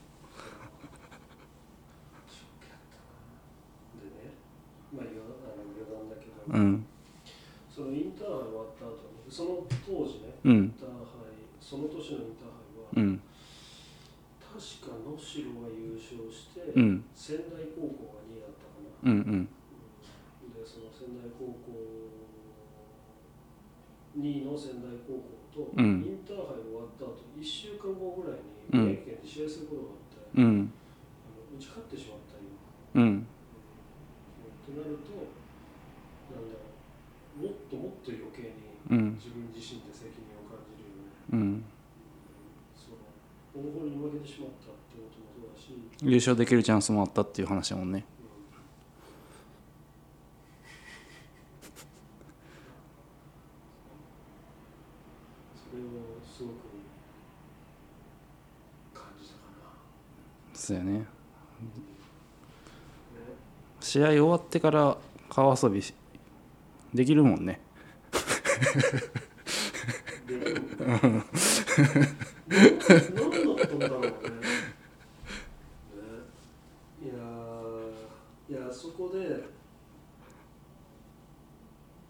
[4.10, 4.34] ね、
[4.90, 6.84] まあ余談だけど、うん。
[7.70, 10.74] そのインターハイ終わった後に、その当時ね、うん。
[10.74, 13.22] インターハイ、その年のインターハイは、うん。
[14.42, 17.06] 確か能代が優勝して、うん。
[17.14, 18.90] 仙台高校が2位だったかな。
[19.06, 19.46] うんうん。
[20.50, 21.70] で、その仙台高校、
[24.18, 26.02] 2位の仙台高校と、うん。
[26.02, 28.94] インターハイ終わった後、1週間後ぐらいにうん。
[28.94, 30.72] 宮城県で試合することがあって、うん。
[31.58, 32.54] 打ち勝ってしまったんよ。
[32.94, 33.26] うん。
[34.64, 35.10] となると、
[36.30, 36.68] なんだろ
[37.40, 39.14] う、もっともっと余計にうん。
[39.16, 41.18] 自分自身で責任を感じるよね。
[41.32, 41.64] うん。
[42.76, 48.04] そのに負けてしまったってこともそうだし、優勝できるチャンスもあったっていう話だもんね
[60.68, 60.74] それをすごく感じたかな。
[60.74, 60.92] そうやね。
[60.98, 61.06] ね
[63.80, 64.98] 試合終わってから
[65.30, 65.94] 川遊びし
[66.92, 67.60] できるもんね。
[77.00, 79.44] いやーいやそこで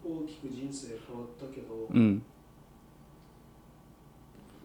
[0.04, 2.24] 大きく人生変わったけど、うん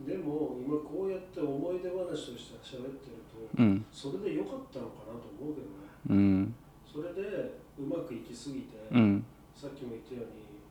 [0.08, 3.86] でも今こうやって思い出話として喋ってるとうん。
[3.91, 5.89] それで良かったのかなと思うけどね。
[6.10, 6.56] うん。
[6.86, 9.25] それでうまくいきすぎて、うん。
[9.56, 10.62] さっきも言ったように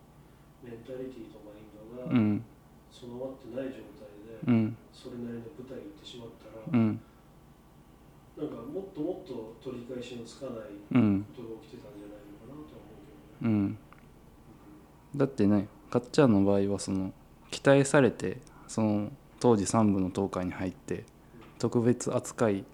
[0.62, 2.44] メンタリティとマインドがうん。
[2.90, 4.76] 備わってない状態で、うん。
[4.92, 7.00] それなりの舞台に行ってしまったら、うん。
[8.36, 11.26] なんかもっともっと取り返しのつかないうん。
[11.34, 13.06] ことが起きてたんじゃないのかなとは思う
[13.40, 13.54] けどね。
[13.54, 13.78] うん。
[15.14, 17.12] だってねかっちゃんの場合はその
[17.50, 21.02] 期待されてその当時3部の東海に入って
[21.58, 22.64] 特別扱い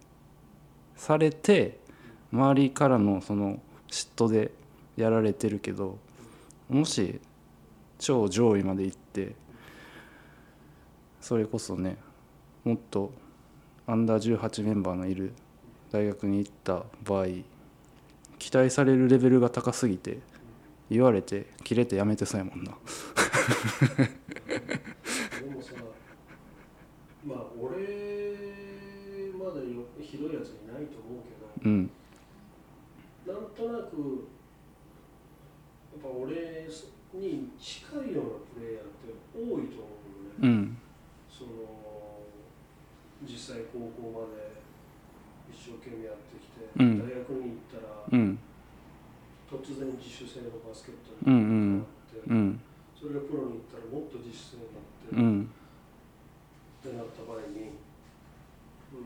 [0.96, 1.78] されて
[2.30, 4.50] 周りからのその嫉妬で
[4.94, 5.96] やられてるけど
[6.68, 7.22] もし
[7.98, 9.34] 超上位まで行って
[11.22, 11.96] それこそね
[12.64, 13.12] もっと
[13.86, 15.32] アンダー18メンバーのいる
[15.90, 17.28] 大学に行った場合
[18.38, 20.18] 期待されるレベルが高すぎて
[20.90, 22.72] 言われて切れてやめてそうやもんな、
[27.28, 27.76] まあ俺
[29.36, 31.90] までよひどいやついないと思うけど、うん。
[33.28, 34.24] なんとなく
[35.92, 36.64] やっぱ俺
[37.12, 39.92] に近いようなプレイヤーって多いと思
[40.40, 40.40] うのね。
[40.40, 40.78] うん。
[41.28, 41.52] その
[43.28, 44.56] 実際高校まで
[45.52, 46.98] 一生懸命やってきて、うん。
[46.98, 48.38] 大学に行ったら、うん。
[49.52, 52.60] 突然自主性のバスケットうんにうん変わって、うん。
[52.96, 55.57] それがプロに行ったらもっと自主性になって、
[56.88, 57.76] っうんてなった場合に。
[58.92, 59.04] うん。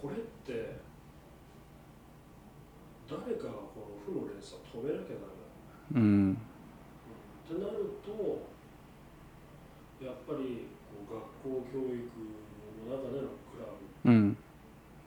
[0.00, 0.80] これって
[3.08, 5.36] 誰かがこの負の連鎖を止めなきゃダメだ。
[5.94, 6.32] うん。
[6.32, 6.36] っ
[7.46, 8.08] てなると
[10.04, 12.00] やっぱりこう学校教育
[12.88, 13.68] の中でのクラ
[14.04, 14.32] ブうん。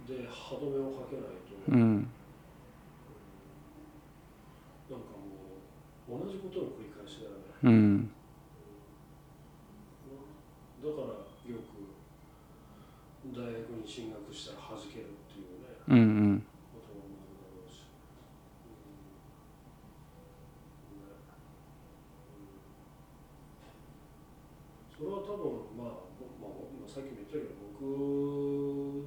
[0.07, 2.07] で歯止めをかけないと、うん。
[4.89, 5.05] なんか
[6.07, 7.37] もう同じことの繰り返しだよね。
[7.63, 8.09] うん
[10.77, 11.25] だからよ
[11.57, 11.89] く
[13.33, 16.01] 大学に進学したら弾けるっていうねうんう
[16.37, 17.89] んこともあるだろうし、
[18.61, 18.77] うん
[21.01, 21.17] ね
[22.39, 22.61] うん
[24.95, 26.07] それは多分まあ、
[26.39, 27.81] まあ、まあさっきも言ったけど僕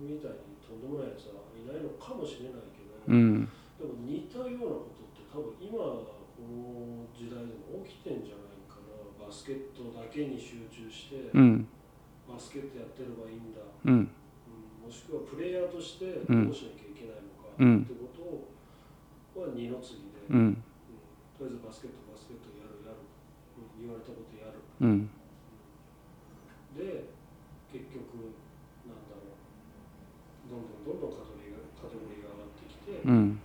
[0.04, 3.46] みたいにとんでもないやつはいないのかもしれないけど、うん
[3.80, 6.04] でも似たようなことって多分今こ
[6.44, 11.66] の時代でも起きてんじゃないかなバスケットだけに集中して、うん。
[12.30, 14.06] バスケットやってればいいんだ、うん。
[14.06, 17.82] うん、もしくはプレイヤーとしてうんどうしなきゃいけないのか、うん。
[17.82, 20.62] ってことは二の次で、うんうん
[21.40, 25.08] とりあえずバスケットバスケットやるやる、うん言われたことやるうん
[26.76, 27.08] で
[27.72, 28.36] 結局
[28.84, 33.40] なんだろうどんどんどんどんカテゴリーがカテゴリーが上がってきて、うん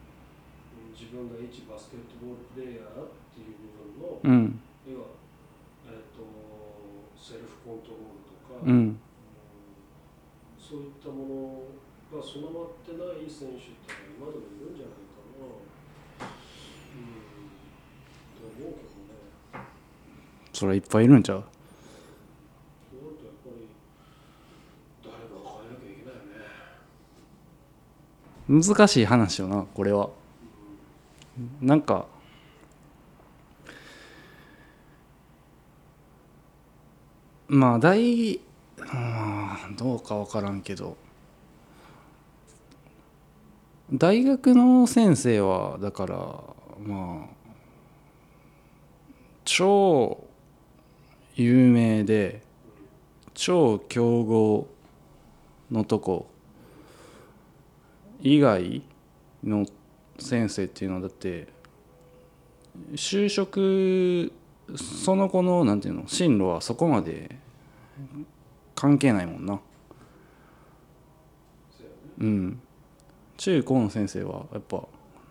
[0.95, 5.19] 自分が一バスケットボールプレイヤーっていう部分の、うん要は、
[5.87, 6.23] えっと
[7.25, 8.99] セルフコントロールとか、うん
[10.59, 11.15] そういったも
[12.11, 15.45] のが備わってない選手って今でもいるんじゃないかな。
[16.95, 17.09] うん、
[18.35, 18.85] と思うけど
[19.59, 19.65] ね。
[20.53, 21.43] それいっぱいいるんちゃう？
[28.47, 30.09] 難しい話よなこれは
[31.61, 32.05] なんか
[37.47, 38.39] まあ大
[38.77, 40.97] まあどうか分からんけど。
[43.93, 46.15] 大学の先生はだから
[46.83, 47.35] まあ
[49.43, 50.25] 超
[51.35, 52.41] 有名で
[53.35, 54.67] 超強豪
[55.71, 56.27] のとこ
[58.21, 58.81] 以外
[59.43, 59.67] の
[60.17, 61.47] 先生っていうのはだって
[62.93, 64.31] 就職
[64.75, 67.35] その子のなんていうの進路はそこまで
[68.73, 69.59] 関係ないもんな。
[72.17, 72.61] うん
[73.37, 74.81] 中高の先生はやっぱ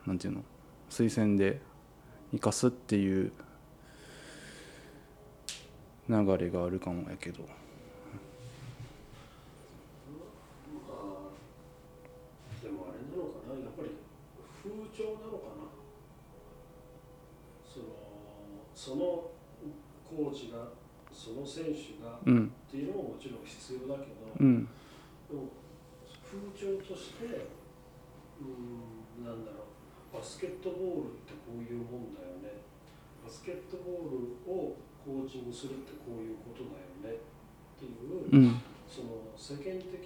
[0.06, 0.44] なんていうの
[0.90, 1.60] 推薦で
[2.32, 3.32] 生かすっていう
[6.08, 7.48] 流れがあるかもやけどま
[10.90, 11.02] あ
[12.62, 13.88] でもあれなのかなやっぱり
[14.62, 15.64] 風潮なのかな。
[17.72, 17.86] その
[18.84, 19.32] その
[20.04, 20.68] コーチが
[21.08, 22.52] その選手がっうん。
[22.68, 24.68] ていうのももちろん必要だけど、うん。
[25.24, 25.48] でも
[26.20, 27.24] 風潮として
[28.36, 29.64] うんなんだろ
[30.12, 32.60] うバスケットボールってこういうもんだよね。
[33.24, 37.16] バスケットボールをコーチングするってこういうことだよね。
[37.16, 38.60] っていう、うん。
[38.84, 39.96] その世間的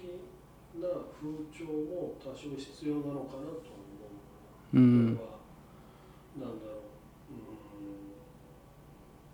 [0.79, 0.87] な
[1.19, 3.83] 風潮も多少必要なのかなと思
[4.71, 4.77] う。
[4.77, 5.05] うん。
[5.05, 5.19] なんだ
[6.47, 6.73] ろう。
[6.73, 6.78] うん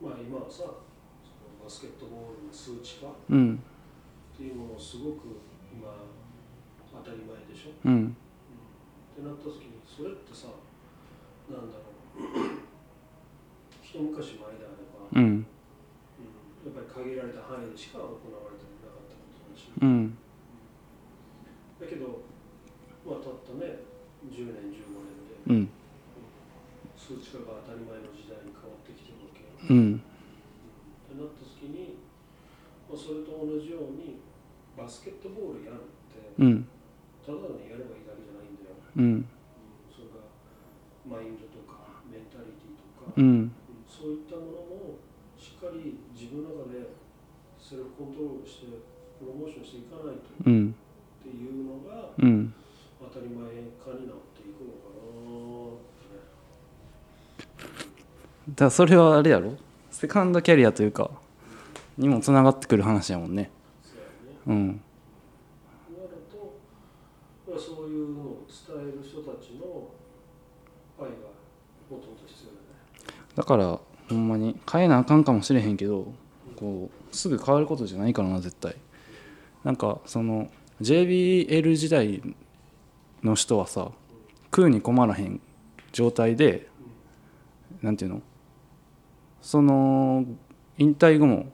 [0.02, 3.56] まあ今はさそのバスケットボールの数値化うん。
[3.56, 5.40] っていうものすごく
[5.72, 5.88] 今
[6.92, 8.12] 当たり前でしょ、うん。
[8.12, 10.52] ってなった時にそれってさ
[11.48, 11.96] なんだろう。
[13.84, 15.24] 一昔前であれば、うん。
[15.24, 15.46] うん。
[16.66, 20.18] やっぱり限られた範囲でしか行われてなかったことだし、うん。
[21.80, 22.24] だけど
[23.06, 23.80] まあたったね
[24.28, 25.16] 10年15年
[25.48, 25.70] でうん。
[26.98, 28.10] 数値化が当たり前の
[29.70, 29.96] うん。
[29.96, 30.00] っ
[31.10, 31.98] てなった時に、
[32.90, 34.20] まあ、それと同じように
[34.78, 36.68] バスケットボールやるってうん。
[37.26, 39.04] ただにやればいいだけじゃないんだよ、うん。
[39.04, 39.26] うん
[39.90, 40.30] それが
[41.08, 43.26] マインドとかメンタリティとか、うん。
[43.26, 43.52] うん
[43.86, 45.00] そういったものも
[45.38, 46.90] しっかり自分の中で
[47.62, 48.82] セルフコントロールして
[49.22, 50.76] プロモーションしていかないとっうん。
[51.24, 52.54] ていうのがうん。
[53.00, 53.46] 当たり前
[53.78, 56.12] 化になっていくのかなって
[58.45, 59.58] ねだそれはあれやろ？
[59.92, 61.12] セカンドキャリアというか
[61.98, 63.52] にもつながってくる話やもんね。
[64.46, 64.82] そうん。
[67.58, 69.90] そういうのを伝える人たちの
[71.00, 71.12] 愛が
[71.90, 73.26] もともと必要だね。
[73.36, 73.80] だから
[74.10, 76.14] ほんまに変えなあかんかもしれへんけど
[76.58, 78.76] こうすぐ変わることじゃないからな絶対。
[79.64, 80.50] なんかその
[80.82, 82.22] JBL 時代
[83.24, 83.92] の人はさ
[84.46, 85.40] 食うに困らへん
[85.94, 86.68] 状態で
[87.82, 88.22] なんていうの？
[89.46, 90.26] その
[90.80, 91.46] 引退後も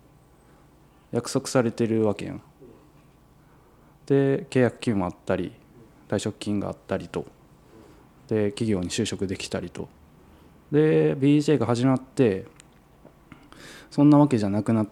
[1.12, 2.42] 約束されてるわけやん。
[4.06, 5.52] で契約金もあったり
[6.08, 7.26] 退職金があったりと。
[8.30, 9.90] で企業に就職できたりと。
[10.72, 12.46] で BJ が始まって
[13.90, 14.88] そんなわけじゃなくなっ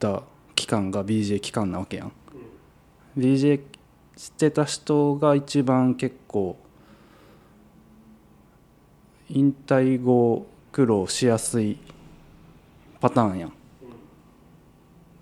[0.00, 0.24] た
[0.56, 2.12] 期間が BJ 期間なわけやん。
[3.16, 3.60] BJ
[4.16, 6.56] してた人が一番結構
[9.28, 11.78] 引退後苦労しやすい
[13.00, 13.52] パターンやん。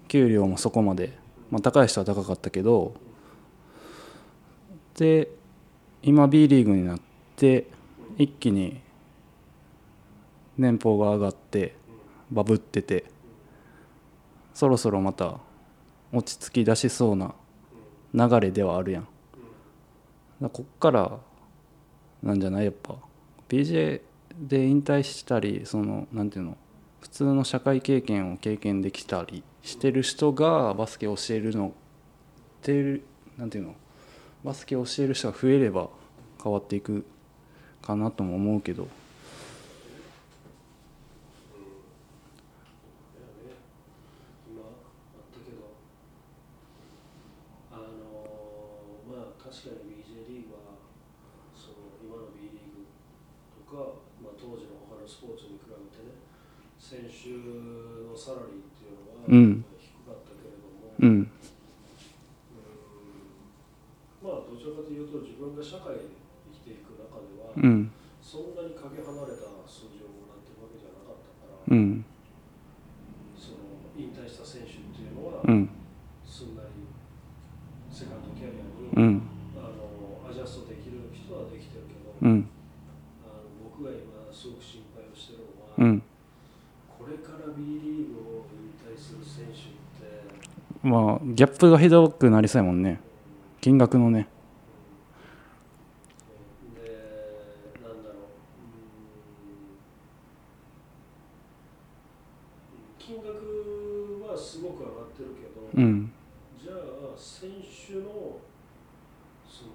[0.08, 1.18] 給料もそこまで、
[1.50, 2.94] まあ、高い人は高かったけど。
[4.96, 5.30] で
[6.02, 7.00] 今 B リーグになっ
[7.36, 7.68] て
[8.16, 8.80] 一気に
[10.56, 11.76] 年俸が上がって
[12.32, 13.04] バブってて
[14.54, 15.38] そろそろまた
[16.12, 17.32] 落ち着き出しそうな
[18.12, 19.08] 流れではあるやん。
[20.42, 21.18] だこっから
[22.22, 22.64] なんじゃない？
[22.64, 22.96] やっぱ
[23.48, 24.00] BJ
[24.36, 26.56] で引退したりそのなんていうの？
[27.10, 31.70] 普通の社会経験を経験できたりしてる人がバスケを教えるのっ
[32.62, 33.02] ていう
[33.36, 33.74] なんていうの？
[34.44, 35.88] バスケを教える人が増えれば
[36.42, 37.04] 変わっていく
[37.82, 38.94] かなとも思うけどだよ
[43.50, 43.58] ね、
[44.46, 44.78] 今あ
[45.26, 45.74] ったけど、
[47.74, 47.90] あの
[49.10, 50.78] まあ確かに BJ リーグは
[51.58, 52.86] その今の B リーグ
[53.66, 56.14] とか、まあ、当時の他のスポーツに比べてね、
[56.78, 57.34] 選手
[58.06, 58.94] のサラリーってい
[59.28, 59.64] うのはうん。
[59.76, 61.08] 低かったけれども、うん。
[61.08, 61.30] うん。
[64.24, 66.10] まあどちらかというと自分が社会で
[66.48, 72.04] 生きていく中では、うんそんなにかけ離れた数字をもらってるわけじゃなかったから、うん
[73.32, 75.70] その引退した選手っていうのは、うん
[76.28, 76.84] すんなり
[77.88, 79.22] セカンドキャリアに、うん。
[79.56, 82.48] あのアジャストできる人はできてるけど、うん。
[83.24, 86.02] あの僕が今すごく心配をしてるのは、うん
[86.98, 90.22] これから B リーグを引退する選手って、
[90.82, 93.00] まあギャップがひどくなりそうやもんね。
[93.60, 94.28] 金額のね。
[96.76, 96.90] うんで
[97.82, 98.22] なんだろう、
[103.00, 103.06] うん。
[103.06, 106.12] 金額はすごく上がってるけど、うん
[106.60, 106.76] じゃあ
[107.16, 108.38] 選手の
[109.48, 109.70] その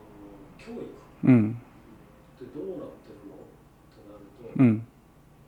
[0.57, 0.83] 教育
[1.23, 1.57] うん
[2.35, 3.37] ってどうなってるのっ
[3.89, 4.67] てなると、うん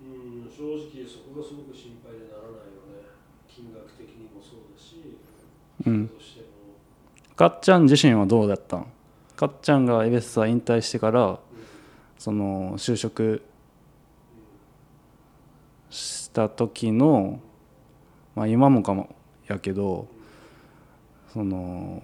[0.00, 3.10] うん、正直そこがすごく心配でならないよね
[3.48, 5.18] 金額的にもそうだし
[5.86, 6.10] うん。
[7.36, 8.86] かっちゃん自身はどうだったん？
[9.36, 11.38] かっちゃんがエベッサ引退してからうん。
[12.18, 13.42] その就職
[15.90, 17.40] した時の
[18.34, 19.14] まあ今もかも
[19.48, 20.06] やけど
[21.32, 22.00] その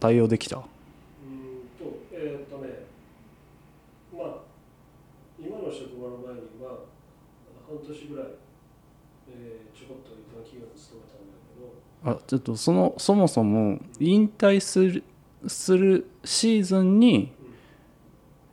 [0.00, 0.58] 対応できた？
[0.58, 0.66] うーん
[1.78, 2.86] とえーっとね
[4.16, 4.36] まあ
[5.38, 6.78] 今の職場の前には
[7.68, 8.26] 半年ぐらい、
[9.30, 11.32] えーちょこっと一般企業に勤めたんだ
[12.04, 12.12] けど。
[12.12, 15.02] あちょっとそのそもそも引退する
[15.48, 17.32] するシーズンに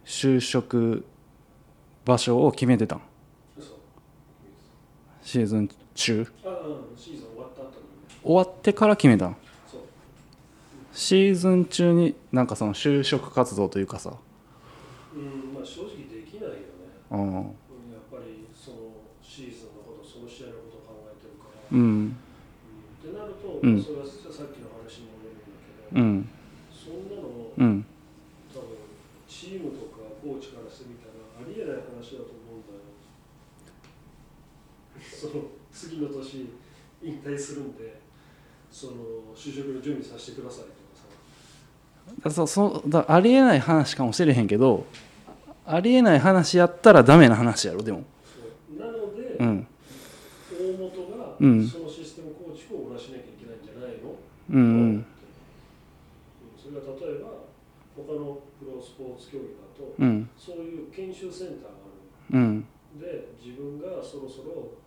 [0.06, 1.06] 就職
[2.06, 3.02] 場所を決めてたん
[3.58, 3.78] 嘘。
[5.22, 6.28] シーズン中？
[8.24, 9.34] 終わってから決めた
[10.94, 14.14] シーズン中になんかその就職活動というかさ。
[15.16, 16.64] うんまあ正直できないよね。
[17.12, 17.20] うん。
[17.20, 18.78] うんやっぱりその
[19.22, 21.82] シーズンのことその試合のことを考えてるから、うん。
[21.82, 22.18] うん。
[23.00, 23.84] ってなると、うん。
[23.84, 26.30] それはさっきの話に戻るんだけど、うん
[26.74, 27.86] そんなのうん
[28.54, 28.76] 多分
[29.28, 32.82] チームとかコーチからしてみたらありえない話だと思うんだよ
[35.24, 36.50] その次の年
[37.02, 37.98] 引退するんで
[38.70, 38.94] その
[39.34, 40.74] 就職の準備させてくださいとか
[42.30, 42.30] さ。
[42.30, 44.86] だそそだありえない話かもしれへんけど
[45.66, 48.04] ありえない話やったらダメな話やろでも。
[48.78, 49.68] なので、うん。
[50.52, 51.70] 大本がうん。
[51.70, 54.16] そのシステム構築を出しなきゃいけないんじゃないの、
[54.52, 54.60] うん。
[54.60, 55.06] うん。
[56.62, 57.30] それが例えば
[57.96, 60.30] 他のプロスポーツ競技だと、うん。
[60.38, 61.74] そういう研修センターがあ
[62.34, 62.68] うん。
[63.00, 64.83] るで自分がそろそろ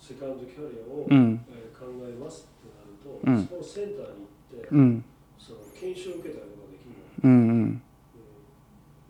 [0.00, 1.44] セカンドキャリアを、うん。
[1.50, 3.46] えー考えますってなると、うん。
[3.46, 5.04] そのセンターに行って、うん。
[5.38, 7.82] その研修を受けたりとかできるの、うんうん。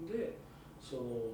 [0.00, 0.06] うん。
[0.06, 0.36] で
[0.76, 1.32] その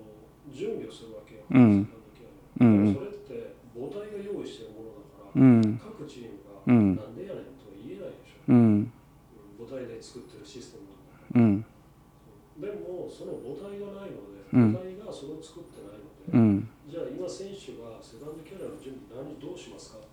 [0.55, 1.83] 準備をするわけよ、うん。
[1.83, 2.95] セカンドキャリアうん。
[2.95, 5.75] それって母体が用意してるものだから、うん。
[5.83, 6.95] 各チームがうん。
[6.95, 8.55] なんでやねんとは言えないでしょ、うん。
[8.55, 8.93] うん。
[9.59, 11.43] 母体で作ってるシステムだから。
[11.43, 11.67] うん。
[12.63, 14.71] でもその母体がないので、うん。
[14.71, 16.71] 母体がそれを作ってないので、うん
[17.29, 20.05] 選手がセカンドキャリアの準備何どうしますか？
[20.05, 20.09] っ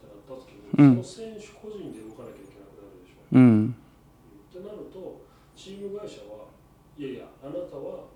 [0.00, 1.02] てなった時に、うん。
[1.02, 3.74] その選手個人で動かなきゃいけなくなるでしょ、うん。
[3.74, 5.24] ってなると
[5.54, 6.50] チーム会社は
[6.98, 8.10] いやいやあなたは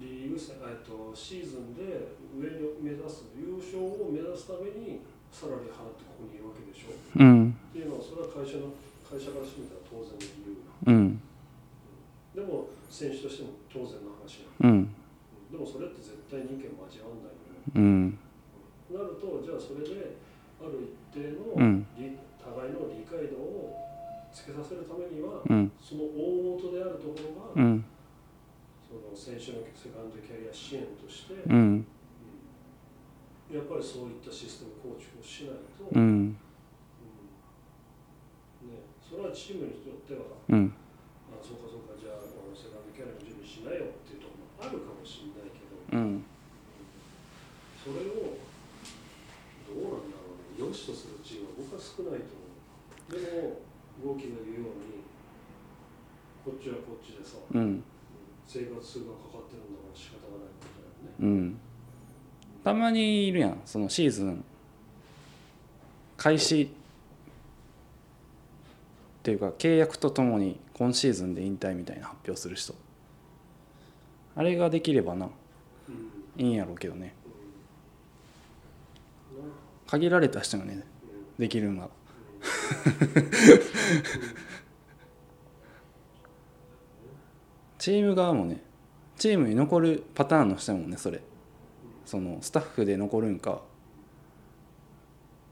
[0.00, 6.96] リーグ戦えっとシーズンで上に目指す優勝を目指すためにサラリー払ってここにいるわけでしょ。
[6.96, 7.52] うん。
[7.52, 8.72] っていうのはそれは会社の
[9.04, 10.60] 会社からしてみたら当然の理由。
[10.88, 11.20] うん。
[12.32, 14.92] でも選手としても当然の話なのうん。
[15.52, 17.36] でもそれって絶対人間交わんない
[17.74, 18.18] うん
[18.90, 20.16] なるとじゃあそれで
[20.60, 21.86] ある一定のうん。
[21.96, 23.78] 理互いの理解度を
[24.34, 27.14] つけさせるためには、うんその大元であるとこ
[27.54, 27.84] ろが、うん。
[28.82, 31.86] その選手のセカンドキャリア支援として、うん。
[33.52, 36.32] やっぱりそういったシステム構築をしないと、ね、
[39.04, 40.72] それはチームにとってはうん
[41.28, 46.24] あそうかそうかじゃああのセカンドキャリアの準備しなよっていうところもあるかもしれないけど、うん
[47.82, 48.38] それを
[49.66, 50.68] どうなんだろうね。
[50.68, 53.12] 良しとするチームは僕は少ないと思う。
[53.12, 55.02] でも動きが言うように
[56.44, 57.82] こっちはこっちでさ、うん。
[58.46, 61.58] 生活数がかかってるんだから仕方がないことだよねうん。
[62.62, 64.44] たまにいるやんそのシーズン
[66.16, 66.68] 開始っ
[69.22, 72.74] ていうか契約とともに今シーズンで引退みたいな発表する人。
[74.34, 75.28] あれができればな。
[76.36, 76.44] うん。
[76.44, 77.14] いいんやろうけどね
[79.92, 80.82] 限られた人がね
[81.38, 81.90] できるんが
[87.78, 88.62] チーム側もね
[89.16, 91.20] チームに残るパターンの人もねそれ。
[92.06, 93.62] そのスタッフで残るんか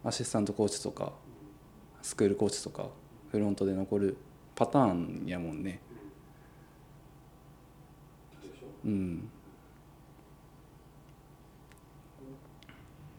[0.05, 1.13] アシスタントコーチとか
[2.03, 2.89] スクールコーチとか
[3.31, 4.17] フロントで残る
[4.55, 5.81] パターンやもんね。
[8.85, 9.31] うん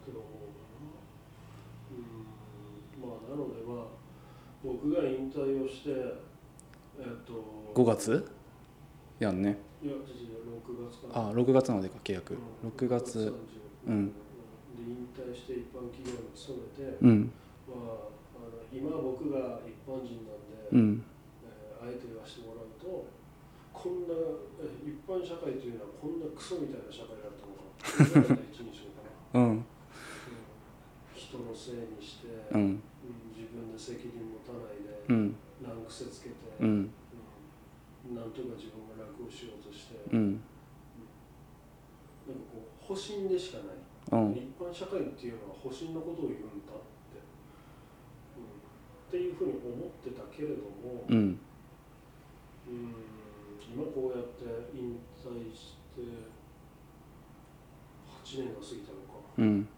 [0.05, 0.19] けど
[1.91, 3.86] うんまあなのでまあ
[4.64, 5.89] 僕が引退をして
[6.99, 8.26] えっと5月？
[9.20, 9.57] やんね。
[9.84, 10.05] いや違う違う
[10.62, 12.38] 6月かなあ6月までか契約。
[12.64, 13.20] うん6月。
[13.20, 13.34] 30
[13.88, 14.07] うん。
[14.07, 14.14] で
[14.88, 17.32] 引退して一般企業に勤めて、うん。
[17.68, 18.09] まあ、
[18.72, 21.03] 今僕が一般人なんで、うん。
[21.43, 23.07] えー相手がしてもらうと
[23.74, 29.01] こんなえー一般社会というのはこんなクソみたいな社会だったのかな一日のか
[29.34, 29.49] な、 うん。
[29.49, 29.66] うん。
[31.16, 32.84] 人のせいにして、うん
[33.62, 35.38] 分で責任持たないで、うん。
[35.62, 36.68] 難癖つけて、うん。
[36.68, 36.91] うん
[38.09, 40.41] なんとか自分が楽をしようとして、うん。
[42.26, 44.34] なんかこう保身でしかない、うん。
[44.34, 46.82] 一般社会っていうのは保身のことを言うんだっ
[47.14, 47.22] て、
[48.34, 51.38] うん、っていうふうに思ってたけれども、うん。
[52.66, 52.97] うん。
[53.70, 56.09] 今こうやって引退して8
[58.49, 59.47] 年が過ぎたのか、うん。
[59.47, 59.70] うん。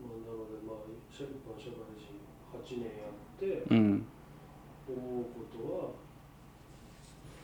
[0.00, 2.07] まあ、なのでまあ社一般社会人8
[2.52, 4.06] 年やってうん。
[4.88, 5.90] 思うことは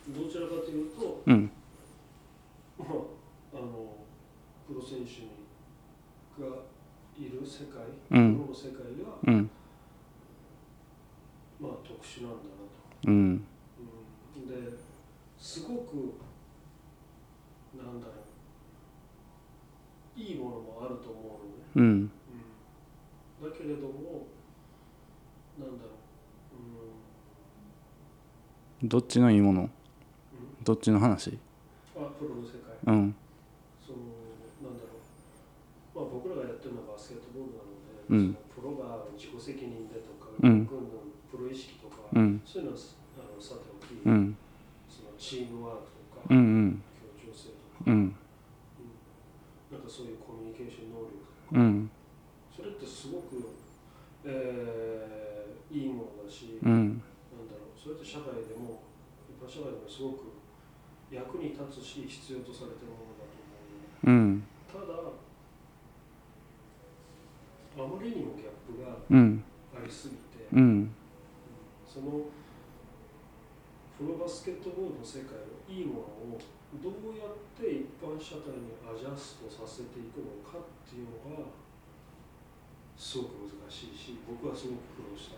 [0.09, 1.51] どちらかというと、うん。
[2.77, 2.89] まあ、
[3.53, 3.97] あの
[4.67, 5.29] プロ選手に
[6.39, 6.47] が
[7.17, 8.35] いる世界、うん。
[8.35, 9.49] プロの世界が、うん。
[11.59, 13.07] まあ、特殊なんだなと。
[13.07, 13.45] うん。
[14.35, 14.77] うん、で
[15.37, 16.15] すごく
[17.77, 18.13] なんだろ
[20.17, 22.11] ういいものもあると思うのね、うん
[23.43, 24.27] うん、だけれども
[25.59, 25.89] なんだろ
[28.74, 29.67] う、どっちのいいもの？
[30.63, 31.39] どっちの話？
[31.97, 32.77] あプロの世界。
[32.85, 33.15] うん。
[33.81, 33.97] その
[34.61, 35.01] なんだろう、
[35.97, 38.37] まあ、僕らがやってるのはバスケットボールなので、うん。
[38.53, 40.69] プロが自己責任でとか、うん。
[40.69, 41.01] 軍の
[41.33, 42.41] プロ意識とか、うん。
[42.45, 42.81] そういうのは
[43.17, 44.37] あのさておき、うん。
[44.85, 46.41] そのチームワークとか、うんう
[46.77, 46.83] ん。
[47.17, 48.13] 協調性とか、うん。
[49.73, 51.25] なんかそういうコミュニケーション能力
[51.57, 51.89] うん。
[52.53, 53.49] それってすごく、
[54.25, 56.84] えーいいものだし、うん
[57.85, 58.81] それって社会でも
[59.29, 60.33] 一般社会でもすごく
[61.13, 64.41] 役に立つし必要とされてるものだと思ううん。
[64.65, 65.13] ただ
[67.77, 70.89] あまりにもギャップがありすぎて、うん。
[71.85, 72.25] その
[74.01, 76.41] プロバスケットボールの世界のいいものを
[76.81, 81.53] どうやって一般社会にアジャストさせていくのかっていうのが
[82.97, 85.37] すごく難しいし僕はすごく苦労し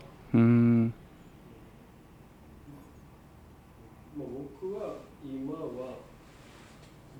[4.18, 6.02] うんまあ、僕は今は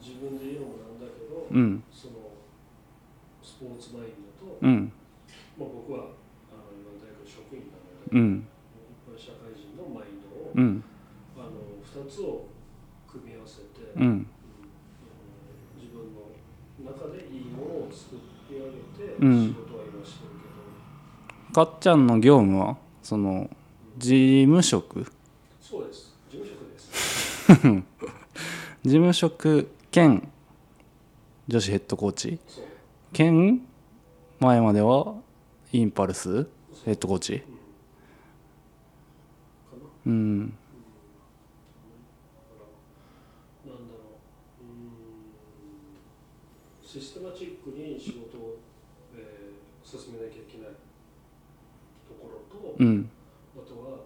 [0.03, 1.83] 自分で言うのもなんだけど、うん。
[1.93, 2.35] その
[3.43, 4.93] スポーツマインドと、うん。
[5.59, 6.11] まあ、僕は
[6.51, 8.47] あの今大学の職員なので、うん。
[8.91, 10.83] 一般社会人のマインドを、うん。
[11.39, 12.47] あの2つを
[13.07, 14.03] 組み合わせて、うん。
[14.03, 14.27] うん
[15.79, 16.35] 自分の
[16.85, 18.17] 中でいいものを作
[18.51, 18.71] り上げ
[19.15, 19.49] てうん。
[19.49, 20.31] 仕事は今してる
[21.55, 23.49] けど、かっちゃんの業務はその
[23.97, 25.07] 事務職？
[25.61, 26.08] そうです
[28.85, 30.31] 事務職兼
[31.49, 32.39] 女子ヘッドコーチ。
[33.13, 33.67] 兼
[34.39, 35.15] 前までは
[35.73, 36.47] インパルス
[36.85, 37.43] ヘッドコーチ。
[40.07, 40.53] うん。
[46.83, 48.59] システマチックに仕事を、
[49.17, 50.69] えー進めなきゃいけない
[52.07, 53.09] ところと、うん
[53.57, 54.01] あとは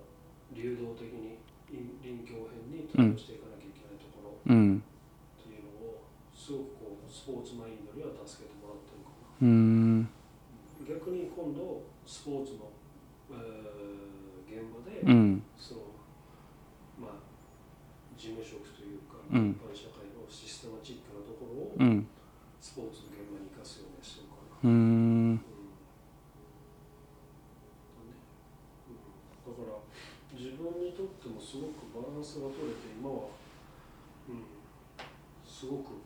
[0.54, 1.38] 流動的に
[1.68, 9.42] 臨臨機応変に対応していかなきゃいけないところうんっていうのをすごくこうスポーツマインドには助けてもらってるかな。
[9.42, 10.08] うん
[10.86, 12.70] 逆に今度スポーツの、
[13.30, 14.22] えー
[14.52, 15.80] 現場で、うんその
[17.00, 17.24] まあ
[18.18, 22.06] 事務職というか、うん一般社会のシステマチックなところをうん
[22.60, 25.48] スポーツの現場に生かすようにしてるかうな、んうんだね
[28.92, 29.80] うんだから
[30.36, 33.32] 自分にとってもすごくバランスが取れて今は、
[34.28, 34.44] うん、
[35.48, 35.96] すごく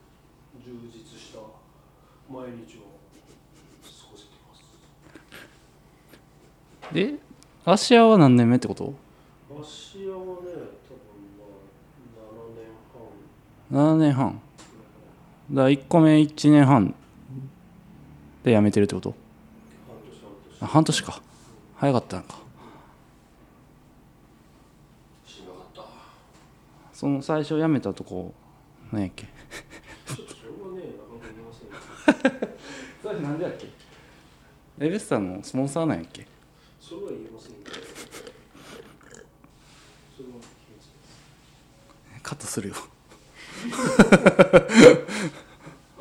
[0.63, 1.43] 充実した
[2.47, 2.83] 毎日を
[3.83, 4.63] 過ごせています。
[6.95, 7.19] で
[7.65, 8.95] 芦屋は何年目ってこと？
[9.51, 9.59] 芦
[10.05, 10.53] 屋はね
[10.87, 11.03] 多分
[11.41, 11.47] ま
[12.23, 12.71] あ7年
[13.73, 13.97] 半。
[13.97, 14.41] 7年半
[15.51, 16.95] だから1個目1年半
[18.45, 19.17] で辞めてるってこと？
[20.61, 21.21] 半年か。
[21.75, 22.47] 早かったのか。
[26.93, 28.33] その最初辞めたとこ
[28.93, 29.31] 何やっけちょ
[30.25, 31.45] っとそれはねなかなか言
[33.03, 33.67] それ何でやっけ？
[34.79, 36.27] エベスタのスポンサーなんやっけ？
[36.81, 37.59] それは言えませんよ
[40.17, 40.39] それは秘
[40.75, 40.91] 密です
[42.23, 42.75] カットするよ。
[42.77, 42.79] あ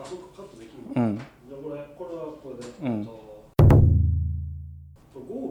[0.05, 0.95] そこカットできるの？
[0.95, 1.17] うん。
[1.17, 1.25] じゃ
[1.57, 3.05] あこれこれはこれで、うん。
[3.05, 3.53] 豪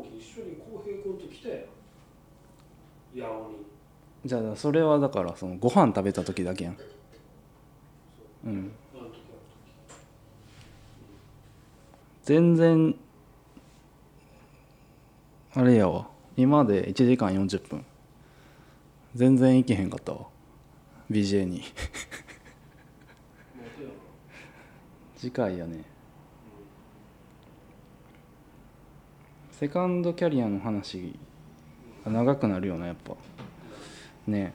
[0.03, 1.69] 輝一緒に浩平君と来て
[3.17, 3.65] 八尾に。
[4.27, 6.79] じゃあそれはだからそのご飯食べた時だけやん
[8.47, 9.15] うんあの時あの時
[12.25, 12.95] 全然
[15.55, 16.09] あれやわ。
[16.37, 17.85] 今で1時間40分。
[19.15, 20.27] 全然行けへんかったわ。
[21.11, 21.63] BJ に。
[25.17, 25.85] 次回やね。
[29.53, 31.15] セカンドキャリアの話
[32.05, 33.15] が長くなるよなやっぱ。
[34.27, 34.55] ね。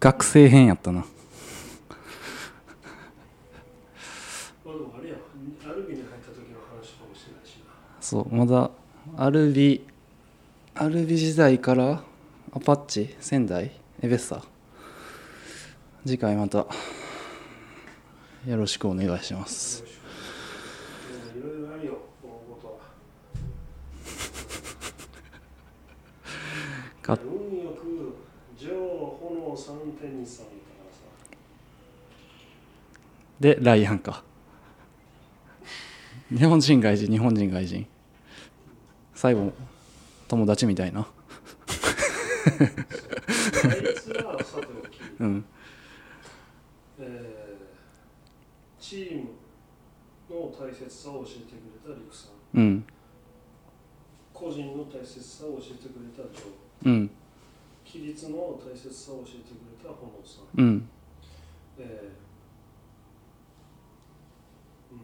[0.00, 1.04] 学生編やったな
[4.64, 5.16] まあでもあれや
[5.66, 7.72] アルビに入った時の話かもしれないしな
[8.04, 8.70] そうまだ
[9.16, 9.82] アルビ
[10.74, 12.02] アルビ時代から
[12.52, 13.70] アパッチ仙台
[14.02, 14.42] エベッサ
[16.04, 16.66] 次回また
[18.46, 19.82] よろしくお願いします。
[27.00, 28.16] か運よく、
[28.58, 31.00] 炎3.23だからさ。
[33.40, 34.22] でライアンか
[36.28, 37.86] 日本人外人日本人外人
[39.14, 39.52] 最後
[40.28, 41.06] 友達みたいな。
[45.20, 45.44] うん。
[46.98, 47.64] えー
[48.80, 49.30] チーム
[50.28, 52.84] の大切さを教えてくれたリクさん、うん。
[54.34, 57.10] 個人の大切さを教えてくれたジョー、うん。
[57.86, 60.88] 規律の大切さを教えてくれた炎さん、うん。
[61.78, 64.98] えーうん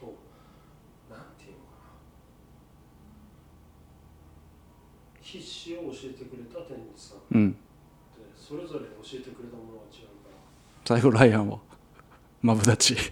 [0.00, 0.14] と、
[1.10, 1.70] なんていうのか
[5.16, 7.18] な、必死を教えてくれた天理さん。
[7.32, 7.52] うん。
[7.52, 7.58] で、
[8.36, 10.36] それぞれ教えてくれたものは違うから。
[10.84, 11.58] 最後ライアンは
[12.42, 12.94] マブダチ。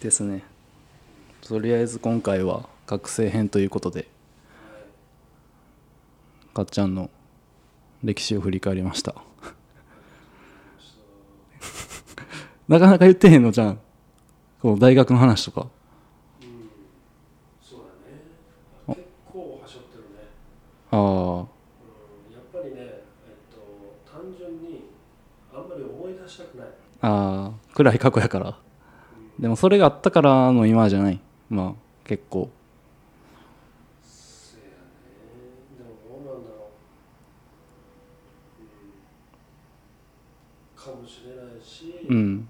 [0.00, 0.42] ですね。
[1.42, 4.08] とりあえず今回は学生編ということで
[6.54, 7.10] かっちゃんの
[8.02, 9.14] 歴史を振り返りました
[12.66, 13.78] なかなか言ってへんのじゃん。
[14.62, 15.68] この大学の話とか。
[16.40, 16.70] うん、
[17.62, 18.96] そうだね。
[18.96, 20.28] 結構はしょってるね。
[20.90, 21.00] ああ。
[21.00, 21.36] うん、
[22.32, 23.04] やっぱりね、え
[23.36, 24.88] っと、単純に
[25.52, 26.68] あんまり思い出したくない。
[27.02, 27.74] ああ。
[27.74, 28.56] 暗い過去やから。
[29.38, 31.20] でもそれがあったからの今じゃない。
[31.50, 32.48] まあ結構。
[34.02, 34.70] せやね。
[35.76, 35.90] でも
[36.24, 36.70] どうなんだろ
[38.60, 38.62] う。
[40.88, 42.48] うん、かもしれないし、うんうん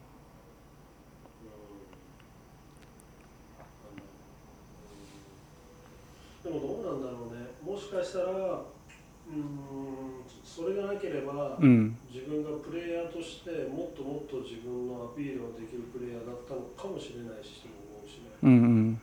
[6.44, 7.48] あのうんでもどうなんだろうね。
[7.64, 7.78] も
[8.14, 11.98] したら、うん、それがなければ、うん。
[12.08, 18.30] 自分がプレイヤーとしてもっともっと自分のアピールができるプレイヤーだったのかもしれないしとも思うしね。
[18.44, 18.62] うんうん。
[18.62, 19.00] うん。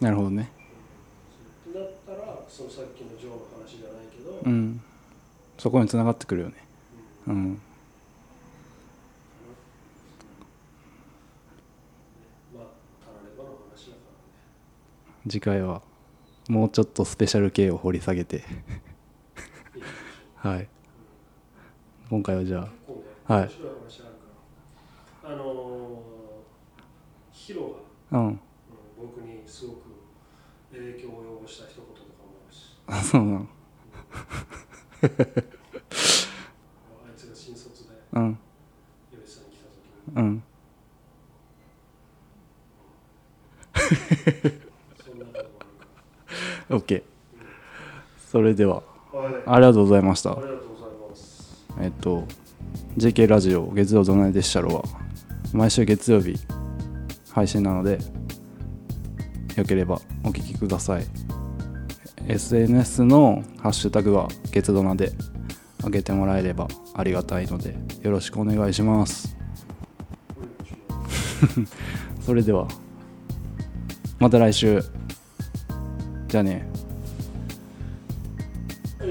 [0.00, 0.50] なるほどね。
[1.74, 4.80] だったらそのさっきのジョーの話じゃないけど、うん。
[5.58, 6.54] そこにつながってくるよね。
[7.26, 7.34] うん。
[7.34, 7.60] うん。
[12.54, 12.70] まあね。
[15.28, 15.82] 次回は
[16.48, 18.44] もうちょっとスペシャル系を掘り下げて。
[20.36, 20.68] はい。
[22.08, 23.50] 今回はじゃ結構ね、はい
[25.24, 26.76] あのー、
[27.32, 27.80] ヒロ
[28.12, 28.40] が、うん、
[28.96, 29.80] 僕にすごく
[30.72, 33.48] 影響を及ぼした一言とかもあるし、あそうなの。
[35.02, 35.06] あ
[37.10, 38.38] いつが新卒でうん。
[39.12, 39.78] 嫁さんに来た時
[40.14, 40.42] に、うん
[45.04, 45.86] そんなこともあるか
[46.70, 47.02] OK
[48.30, 49.20] それではら。
[49.20, 50.32] はい、ありがとうございました。
[50.32, 51.66] ありがとうございます。
[51.80, 52.24] えっと
[52.98, 54.84] JK ラジオ月曜どないでっしゃろは
[55.52, 56.36] 毎週月曜日
[57.30, 57.98] 配信なので
[59.56, 61.06] よければお聞きください。
[62.28, 65.12] SNS のハッシュタグは月ドナで
[65.84, 69.36] 上げてもらえればありがたいのでよろしくお願いします。
[72.20, 72.66] それでは
[74.18, 74.82] また来週
[76.27, 76.65] じゃあね
[78.99, 79.09] はい。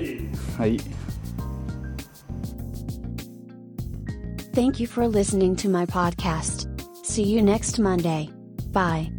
[0.59, 0.81] はい
[4.53, 6.69] Thank you for listening to my podcast.
[7.05, 8.29] See you next Monday.
[8.73, 9.11] Bye.